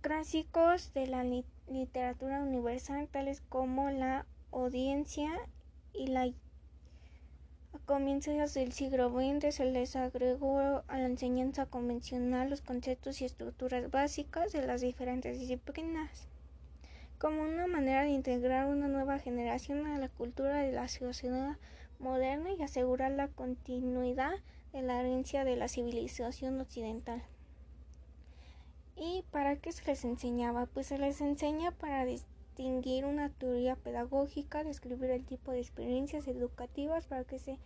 Clásicos 0.00 0.92
de 0.94 1.06
la 1.06 1.24
literatura 1.68 2.42
universal 2.42 3.08
tales 3.08 3.40
como 3.48 3.90
la 3.90 4.26
audiencia 4.50 5.30
y 5.92 6.08
la 6.08 6.26
a 7.74 7.78
comienzos 7.86 8.52
del 8.52 8.72
siglo 8.72 9.08
XX 9.10 9.54
se 9.54 9.64
les 9.64 9.96
agregó 9.96 10.58
a 10.86 10.98
la 10.98 11.06
enseñanza 11.06 11.64
convencional 11.64 12.50
los 12.50 12.60
conceptos 12.60 13.22
y 13.22 13.24
estructuras 13.24 13.90
básicas 13.90 14.52
de 14.52 14.66
las 14.66 14.82
diferentes 14.82 15.38
disciplinas, 15.38 16.28
como 17.18 17.42
una 17.42 17.66
manera 17.66 18.02
de 18.02 18.10
integrar 18.10 18.66
una 18.66 18.88
nueva 18.88 19.18
generación 19.18 19.86
a 19.86 19.98
la 19.98 20.10
cultura 20.10 20.58
de 20.58 20.72
la 20.72 20.86
sociedad 20.88 21.56
moderna 21.98 22.50
y 22.52 22.60
asegurar 22.60 23.12
la 23.12 23.28
continuidad 23.28 24.34
de 24.72 24.82
la 24.82 25.00
herencia 25.00 25.44
de 25.44 25.56
la 25.56 25.68
civilización 25.68 26.60
occidental. 26.60 27.22
¿Y 28.96 29.24
para 29.30 29.56
qué 29.56 29.72
se 29.72 29.84
les 29.84 30.04
enseñaba? 30.04 30.66
Pues 30.66 30.86
se 30.86 30.98
les 30.98 31.20
enseña 31.20 31.72
para 31.72 32.04
distinguir 32.04 33.04
una 33.04 33.30
teoría 33.30 33.76
pedagógica, 33.76 34.64
describir 34.64 35.10
el 35.10 35.24
tipo 35.24 35.52
de 35.52 35.60
experiencias 35.60 36.28
educativas 36.28 37.06
para 37.06 37.24
que 37.24 37.38
se 37.38 37.58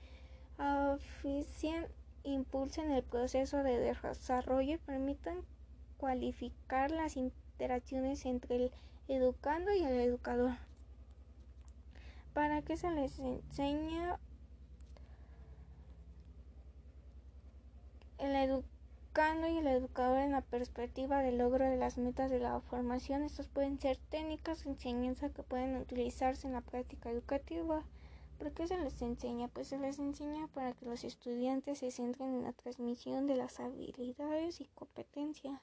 oficien, 0.59 1.87
impulsen 2.23 2.91
el 2.91 3.03
proceso 3.03 3.63
de 3.63 3.79
desarrollo 3.79 4.75
y 4.75 4.79
permitan 4.79 5.45
cualificar 5.99 6.91
las 6.91 7.17
interacciones 7.17 8.25
entre 8.27 8.57
el 8.57 8.73
educando 9.09 9.73
y 9.73 9.83
el 9.83 10.01
educador. 10.01 10.53
¿Para 12.33 12.63
qué 12.63 12.77
se 12.77 12.91
les 12.91 13.19
enseña 13.19 14.19
el 18.19 18.35
educando 18.37 19.49
y 19.49 19.59
el 19.59 19.67
educador 19.67 20.19
en 20.19 20.33
la 20.33 20.43
perspectiva 20.43 21.23
del 21.23 21.39
logro 21.39 21.65
de 21.65 21.77
las 21.77 21.99
metas 21.99 22.31
de 22.31 22.39
la 22.39 22.61
formación. 22.61 23.23
Estas 23.23 23.49
pueden 23.49 23.79
ser 23.79 23.97
técnicas 24.11 24.65
de 24.65 24.71
enseñanza 24.71 25.31
que 25.31 25.43
pueden 25.43 25.77
utilizarse 25.77 26.47
en 26.47 26.53
la 26.53 26.61
práctica 26.61 27.11
educativa. 27.11 27.85
¿Por 28.39 28.53
qué 28.53 28.67
se 28.67 28.79
les 28.79 29.01
enseña? 29.01 29.49
Pues 29.49 29.69
se 29.69 29.79
les 29.79 29.99
enseña 29.99 30.47
para 30.49 30.73
que 30.75 30.85
los 30.85 31.05
estudiantes 31.05 31.79
se 31.79 31.91
centren 31.91 32.35
en 32.35 32.43
la 32.43 32.53
transmisión 32.53 33.27
de 33.27 33.37
las 33.37 33.61
habilidades 33.61 34.61
y 34.61 34.67
competencias 34.75 35.61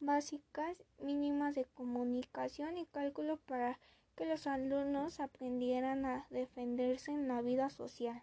básicas 0.00 0.84
mínimas 1.00 1.54
de 1.54 1.64
comunicación 1.64 2.78
y 2.78 2.86
cálculo 2.86 3.36
para 3.36 3.78
que 4.16 4.26
los 4.26 4.46
alumnos 4.46 5.20
aprendieran 5.20 6.04
a 6.04 6.26
defenderse 6.30 7.10
en 7.10 7.28
la 7.28 7.40
vida 7.40 7.70
social. 7.70 8.22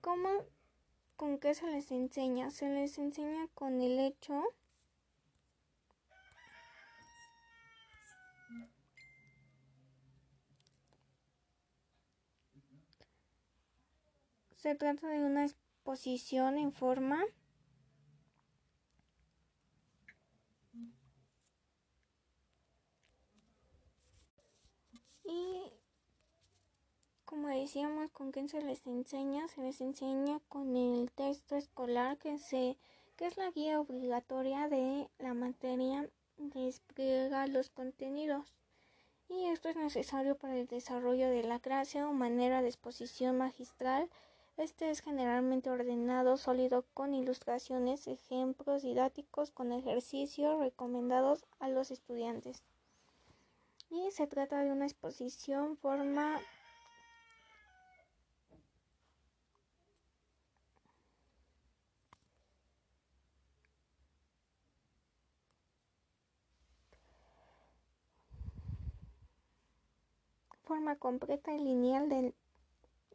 ¿Cómo 0.00 0.28
¿Con 1.16 1.38
qué 1.38 1.54
se 1.54 1.66
les 1.66 1.90
enseña? 1.90 2.50
Se 2.50 2.68
les 2.68 2.98
enseña 2.98 3.46
con 3.54 3.80
el 3.80 3.98
hecho 4.00 4.42
Se 14.64 14.74
trata 14.74 15.08
de 15.08 15.22
una 15.22 15.44
exposición 15.44 16.56
en 16.56 16.72
forma 16.72 17.22
decíamos 27.42 28.10
con 28.10 28.30
qué 28.30 28.48
se 28.48 28.62
les 28.62 28.86
enseña, 28.86 29.48
se 29.48 29.60
les 29.60 29.80
enseña 29.80 30.40
con 30.48 30.76
el 30.76 31.10
texto 31.10 31.56
escolar 31.56 32.16
que 32.18 32.38
se 32.38 32.76
que 33.16 33.26
es 33.26 33.36
la 33.36 33.50
guía 33.50 33.80
obligatoria 33.80 34.68
de 34.68 35.08
la 35.18 35.34
materia 35.34 36.08
despliega 36.36 37.46
los 37.46 37.70
contenidos 37.70 38.44
y 39.28 39.46
esto 39.46 39.68
es 39.68 39.76
necesario 39.76 40.36
para 40.36 40.56
el 40.56 40.66
desarrollo 40.66 41.28
de 41.28 41.42
la 41.42 41.58
clase 41.58 42.02
o 42.02 42.12
manera 42.12 42.60
de 42.62 42.68
exposición 42.68 43.38
magistral. 43.38 44.10
Este 44.56 44.90
es 44.90 45.00
generalmente 45.00 45.70
ordenado, 45.70 46.36
sólido, 46.36 46.84
con 46.94 47.14
ilustraciones, 47.14 48.06
ejemplos 48.06 48.82
didácticos, 48.82 49.50
con 49.50 49.72
ejercicios 49.72 50.60
recomendados 50.60 51.44
a 51.58 51.68
los 51.68 51.90
estudiantes. 51.90 52.62
Y 53.90 54.10
se 54.10 54.26
trata 54.26 54.62
de 54.62 54.70
una 54.70 54.86
exposición 54.86 55.76
forma 55.76 56.40
forma 70.74 70.96
completa 70.96 71.54
y 71.54 71.60
lineal 71.60 72.08
de, 72.08 72.34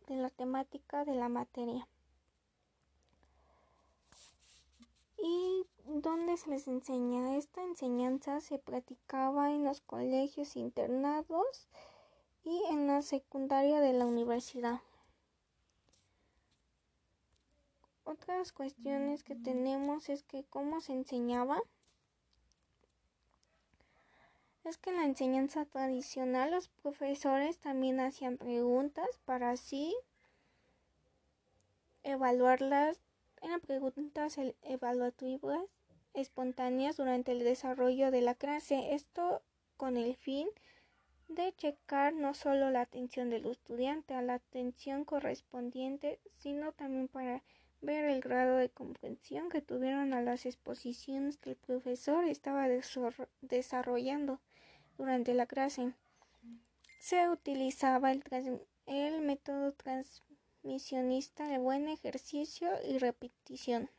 la 0.07 0.29
temática 0.29 1.03
de 1.03 1.13
la 1.13 1.27
materia. 1.27 1.85
¿Y 5.17 5.65
dónde 5.83 6.37
se 6.37 6.51
les 6.51 6.69
enseña? 6.69 7.35
Esta 7.35 7.61
enseñanza 7.61 8.39
se 8.39 8.59
practicaba 8.59 9.51
en 9.51 9.65
los 9.65 9.81
colegios 9.81 10.55
internados 10.55 11.67
y 12.45 12.63
en 12.69 12.87
la 12.87 13.01
secundaria 13.01 13.81
de 13.81 13.91
la 13.91 14.05
universidad. 14.05 14.79
Otras 18.05 18.53
cuestiones 18.53 19.25
que 19.25 19.35
tenemos 19.35 20.07
es 20.07 20.23
que 20.23 20.45
cómo 20.45 20.79
se 20.79 20.93
enseñaba 20.93 21.61
es 24.69 24.77
que 24.77 24.91
en 24.91 24.97
la 24.97 25.05
enseñanza 25.05 25.65
tradicional 25.65 26.51
los 26.51 26.67
profesores 26.67 27.57
también 27.57 27.99
hacían 27.99 28.37
preguntas 28.37 29.07
para 29.25 29.49
así 29.49 29.95
evaluarlas, 32.03 33.01
eran 33.41 33.61
preguntas 33.61 34.37
evaluativas 34.61 35.63
espontáneas 36.13 36.97
durante 36.97 37.31
el 37.31 37.39
desarrollo 37.39 38.11
de 38.11 38.21
la 38.21 38.35
clase, 38.35 38.93
esto 38.93 39.41
con 39.75 39.97
el 39.97 40.15
fin 40.15 40.47
de 41.29 41.51
checar 41.55 42.13
no 42.13 42.35
solo 42.35 42.69
la 42.69 42.81
atención 42.81 43.31
del 43.31 43.47
estudiante 43.47 44.13
a 44.13 44.21
la 44.21 44.35
atención 44.35 45.03
correspondiente, 45.03 46.19
sino 46.27 46.73
también 46.73 47.07
para 47.07 47.41
ver 47.81 48.05
el 48.05 48.21
grado 48.21 48.57
de 48.57 48.69
comprensión 48.69 49.49
que 49.49 49.61
tuvieron 49.61 50.13
a 50.13 50.21
las 50.21 50.45
exposiciones 50.45 51.37
que 51.37 51.51
el 51.51 51.55
profesor 51.55 52.25
estaba 52.25 52.67
desarrollando 53.41 54.39
durante 54.99 55.33
la 55.33 55.47
clase. 55.47 55.93
Se 56.99 57.29
utilizaba 57.29 58.11
el, 58.11 59.21
método 59.21 59.71
transmisionista 59.71 61.47
de 61.47 61.57
buen 61.57 61.87
ejercicio 61.87 62.69
y 62.85 62.99
repetición. 62.99 63.89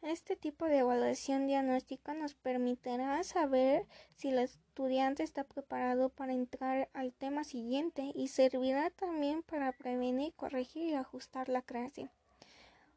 Este 0.00 0.34
tipo 0.34 0.64
de 0.64 0.78
evaluación 0.78 1.46
diagnóstica 1.46 2.14
nos 2.14 2.34
permitirá 2.34 3.22
saber 3.22 3.86
si 4.16 4.30
el 4.30 4.38
estudiante 4.38 5.22
está 5.22 5.44
preparado 5.44 6.08
para 6.08 6.32
entrar 6.32 6.88
al 6.94 7.12
tema 7.12 7.44
siguiente 7.44 8.10
y 8.14 8.28
servirá 8.28 8.90
también 8.90 9.42
para 9.44 9.70
prevenir, 9.70 10.32
corregir 10.34 10.88
y 10.88 10.94
ajustar 10.94 11.48
la 11.48 11.62
clase. 11.62 12.08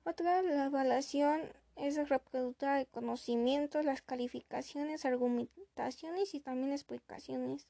Otra 0.03 0.41
la 0.41 0.65
evaluación 0.65 1.41
es 1.75 2.09
reproductora 2.09 2.77
de 2.77 2.85
conocimientos, 2.85 3.85
las 3.85 4.01
calificaciones, 4.01 5.05
argumentaciones 5.05 6.33
y 6.33 6.39
también 6.39 6.71
explicaciones. 6.71 7.67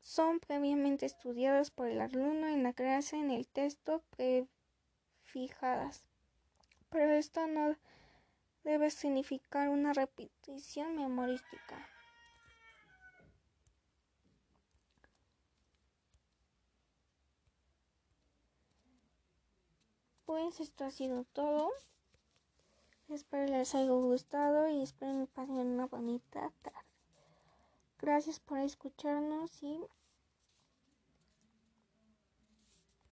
Son 0.00 0.38
previamente 0.40 1.06
estudiadas 1.06 1.70
por 1.70 1.88
el 1.88 2.00
alumno 2.00 2.46
en 2.48 2.62
la 2.62 2.72
clase 2.72 3.16
en 3.16 3.30
el 3.30 3.48
texto 3.48 4.02
prefijadas. 4.16 6.04
Pero 6.90 7.12
esto 7.12 7.46
no 7.46 7.76
debe 8.62 8.90
significar 8.90 9.68
una 9.68 9.92
repetición 9.92 10.96
memorística. 10.96 11.88
Pues 20.24 20.60
esto 20.60 20.84
ha 20.84 20.90
sido 20.90 21.24
todo. 21.32 21.70
Espero 23.08 23.46
les 23.46 23.72
haya 23.74 23.90
gustado 23.90 24.68
y 24.68 24.82
espero 24.82 25.20
que 25.20 25.26
pasen 25.32 25.54
una 25.54 25.86
bonita 25.86 26.50
tarde. 26.62 26.78
Gracias 28.00 28.40
por 28.40 28.58
escucharnos 28.58 29.62
y 29.62 29.80